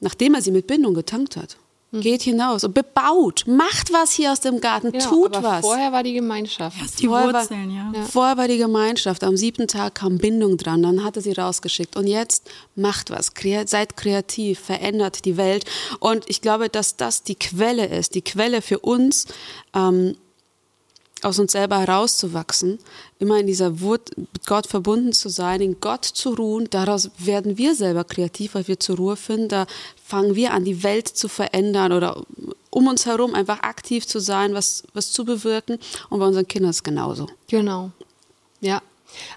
nachdem 0.00 0.34
er 0.34 0.42
sie 0.42 0.50
mit 0.50 0.66
Bindung 0.66 0.94
getankt 0.94 1.36
hat. 1.36 1.56
Hm. 1.94 2.00
Geht 2.00 2.22
hinaus 2.22 2.64
und 2.64 2.74
bebaut, 2.74 3.44
macht 3.46 3.92
was 3.92 4.12
hier 4.12 4.32
aus 4.32 4.40
dem 4.40 4.60
Garten, 4.60 4.90
genau, 4.90 5.04
tut 5.08 5.42
was. 5.42 5.64
Vorher 5.64 5.92
war 5.92 6.02
die 6.02 6.14
Gemeinschaft. 6.14 6.76
Ja, 6.76 6.86
die 6.98 7.06
vorher 7.06 7.32
Wurzeln, 7.32 7.68
war, 7.68 7.94
ja. 7.94 8.06
Vorher 8.06 8.36
war 8.36 8.48
die 8.48 8.58
Gemeinschaft. 8.58 9.22
Am 9.22 9.36
siebten 9.36 9.68
Tag 9.68 9.94
kam 9.96 10.18
Bindung 10.18 10.56
dran, 10.56 10.82
dann 10.82 11.04
hat 11.04 11.16
er 11.16 11.22
sie 11.22 11.32
rausgeschickt. 11.32 11.96
Und 11.96 12.08
jetzt 12.08 12.50
macht 12.74 13.10
was, 13.10 13.34
Kre 13.34 13.64
seid 13.68 13.96
kreativ, 13.96 14.58
verändert 14.58 15.24
die 15.24 15.36
Welt. 15.36 15.64
Und 16.00 16.24
ich 16.28 16.40
glaube, 16.40 16.68
dass 16.68 16.96
das 16.96 17.22
die 17.22 17.36
Quelle 17.36 17.86
ist, 17.86 18.16
die 18.16 18.22
Quelle 18.22 18.60
für 18.60 18.80
uns, 18.80 19.26
ähm, 19.74 20.16
aus 21.24 21.38
uns 21.38 21.52
selber 21.52 21.80
herauszuwachsen, 21.80 22.78
immer 23.18 23.38
in 23.38 23.46
dieser 23.46 23.80
Wut 23.80 24.16
mit 24.16 24.46
Gott 24.46 24.66
verbunden 24.66 25.12
zu 25.12 25.28
sein, 25.28 25.60
in 25.60 25.80
Gott 25.80 26.04
zu 26.04 26.34
ruhen. 26.34 26.68
Daraus 26.70 27.10
werden 27.18 27.56
wir 27.58 27.74
selber 27.74 28.04
kreativ, 28.04 28.54
weil 28.54 28.68
wir 28.68 28.78
zur 28.78 28.96
Ruhe 28.96 29.16
finden. 29.16 29.48
Da 29.48 29.66
fangen 30.04 30.34
wir 30.34 30.52
an, 30.52 30.64
die 30.64 30.82
Welt 30.82 31.08
zu 31.08 31.28
verändern 31.28 31.92
oder 31.92 32.22
um 32.70 32.86
uns 32.88 33.06
herum 33.06 33.34
einfach 33.34 33.60
aktiv 33.62 34.06
zu 34.06 34.18
sein, 34.18 34.54
was, 34.54 34.84
was 34.92 35.12
zu 35.12 35.24
bewirken. 35.24 35.78
Und 36.10 36.18
bei 36.18 36.26
unseren 36.26 36.48
Kindern 36.48 36.70
ist 36.70 36.76
es 36.76 36.82
genauso. 36.82 37.26
Genau. 37.48 37.90
Ja. 38.60 38.82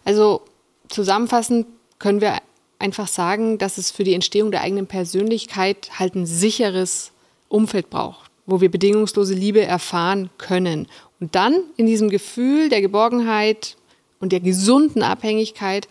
Also 0.03 0.41
zusammenfassend 0.89 1.67
können 1.99 2.21
wir 2.21 2.37
einfach 2.79 3.07
sagen, 3.07 3.57
dass 3.57 3.77
es 3.77 3.91
für 3.91 4.03
die 4.03 4.13
Entstehung 4.13 4.51
der 4.51 4.61
eigenen 4.61 4.87
Persönlichkeit 4.87 5.99
halt 5.99 6.15
ein 6.15 6.25
sicheres 6.25 7.11
Umfeld 7.49 7.89
braucht, 7.89 8.29
wo 8.45 8.61
wir 8.61 8.69
bedingungslose 8.69 9.33
Liebe 9.33 9.61
erfahren 9.61 10.29
können 10.37 10.87
und 11.19 11.35
dann 11.35 11.63
in 11.77 11.85
diesem 11.85 12.09
Gefühl 12.09 12.69
der 12.69 12.81
Geborgenheit 12.81 13.77
und 14.19 14.31
der 14.31 14.39
gesunden 14.39 15.03
Abhängigkeit 15.03 15.87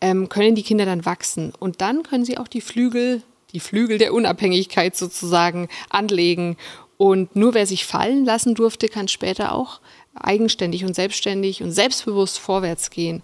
ähm, 0.00 0.28
können 0.28 0.54
die 0.54 0.62
Kinder 0.62 0.86
dann 0.86 1.04
wachsen. 1.04 1.52
Und 1.58 1.80
dann 1.80 2.02
können 2.02 2.24
sie 2.24 2.38
auch 2.38 2.48
die 2.48 2.60
Flügel, 2.60 3.22
die 3.52 3.60
Flügel 3.60 3.98
der 3.98 4.14
Unabhängigkeit 4.14 4.96
sozusagen 4.96 5.68
anlegen. 5.90 6.56
Und 6.96 7.34
nur 7.36 7.54
wer 7.54 7.66
sich 7.66 7.86
fallen 7.86 8.24
lassen 8.24 8.54
durfte, 8.54 8.88
kann 8.88 9.08
später 9.08 9.54
auch 9.54 9.80
eigenständig 10.14 10.84
und 10.84 10.94
selbstständig 10.94 11.62
und 11.62 11.72
selbstbewusst 11.72 12.38
vorwärts 12.38 12.90
gehen. 12.90 13.22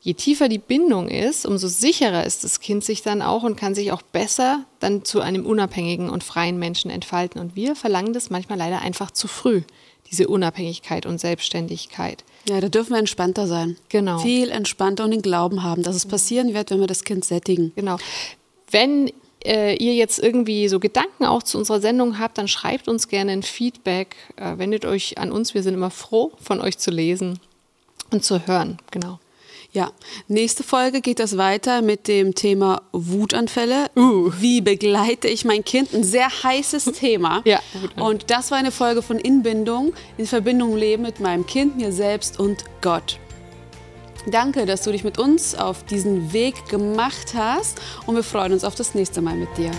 Je 0.00 0.14
tiefer 0.14 0.48
die 0.48 0.58
Bindung 0.58 1.08
ist, 1.08 1.46
umso 1.46 1.68
sicherer 1.68 2.24
ist 2.24 2.42
das 2.42 2.58
Kind 2.58 2.82
sich 2.82 3.02
dann 3.02 3.22
auch 3.22 3.44
und 3.44 3.56
kann 3.56 3.74
sich 3.74 3.92
auch 3.92 4.02
besser 4.02 4.64
dann 4.80 5.04
zu 5.04 5.20
einem 5.20 5.46
unabhängigen 5.46 6.10
und 6.10 6.24
freien 6.24 6.58
Menschen 6.58 6.90
entfalten. 6.90 7.40
Und 7.40 7.54
wir 7.54 7.76
verlangen 7.76 8.12
das 8.12 8.28
manchmal 8.28 8.58
leider 8.58 8.80
einfach 8.80 9.12
zu 9.12 9.28
früh 9.28 9.62
diese 10.12 10.28
Unabhängigkeit 10.28 11.06
und 11.06 11.18
Selbstständigkeit. 11.18 12.22
Ja, 12.48 12.60
da 12.60 12.68
dürfen 12.68 12.90
wir 12.90 12.98
entspannter 12.98 13.46
sein. 13.46 13.76
Genau. 13.88 14.18
Viel 14.18 14.50
entspannter 14.50 15.04
und 15.04 15.10
den 15.10 15.22
Glauben 15.22 15.62
haben, 15.62 15.82
dass 15.82 15.96
es 15.96 16.06
passieren 16.06 16.54
wird, 16.54 16.70
wenn 16.70 16.80
wir 16.80 16.86
das 16.86 17.02
Kind 17.02 17.24
sättigen. 17.24 17.72
Genau. 17.74 17.96
Wenn 18.70 19.10
äh, 19.44 19.74
ihr 19.76 19.94
jetzt 19.94 20.18
irgendwie 20.18 20.68
so 20.68 20.78
Gedanken 20.78 21.24
auch 21.24 21.42
zu 21.42 21.58
unserer 21.58 21.80
Sendung 21.80 22.18
habt, 22.18 22.38
dann 22.38 22.48
schreibt 22.48 22.88
uns 22.88 23.08
gerne 23.08 23.32
ein 23.32 23.42
Feedback, 23.42 24.16
äh, 24.36 24.58
wendet 24.58 24.84
euch 24.84 25.18
an 25.18 25.32
uns. 25.32 25.54
Wir 25.54 25.62
sind 25.62 25.74
immer 25.74 25.90
froh, 25.90 26.32
von 26.40 26.60
euch 26.60 26.78
zu 26.78 26.90
lesen 26.90 27.38
und 28.10 28.24
zu 28.24 28.46
hören. 28.46 28.78
Genau. 28.90 29.18
Ja, 29.74 29.90
nächste 30.28 30.62
Folge 30.62 31.00
geht 31.00 31.18
das 31.18 31.38
weiter 31.38 31.80
mit 31.80 32.06
dem 32.06 32.34
Thema 32.34 32.82
Wutanfälle. 32.92 33.90
Uh. 33.96 34.30
Wie 34.38 34.60
begleite 34.60 35.28
ich 35.28 35.46
mein 35.46 35.64
Kind? 35.64 35.94
Ein 35.94 36.04
sehr 36.04 36.28
heißes 36.28 36.84
Thema. 36.92 37.40
ja. 37.46 37.58
Und 37.96 38.30
das 38.30 38.50
war 38.50 38.58
eine 38.58 38.70
Folge 38.70 39.00
von 39.00 39.18
Inbindung, 39.18 39.94
in 40.18 40.26
Verbindung 40.26 40.76
leben 40.76 41.04
mit 41.04 41.20
meinem 41.20 41.46
Kind, 41.46 41.78
mir 41.78 41.90
selbst 41.90 42.38
und 42.38 42.64
Gott. 42.82 43.18
Danke, 44.26 44.66
dass 44.66 44.82
du 44.82 44.92
dich 44.92 45.04
mit 45.04 45.18
uns 45.18 45.54
auf 45.54 45.84
diesen 45.84 46.34
Weg 46.34 46.68
gemacht 46.68 47.32
hast 47.34 47.80
und 48.06 48.14
wir 48.14 48.22
freuen 48.22 48.52
uns 48.52 48.64
auf 48.64 48.74
das 48.74 48.94
nächste 48.94 49.22
Mal 49.22 49.36
mit 49.36 49.56
dir. 49.56 49.70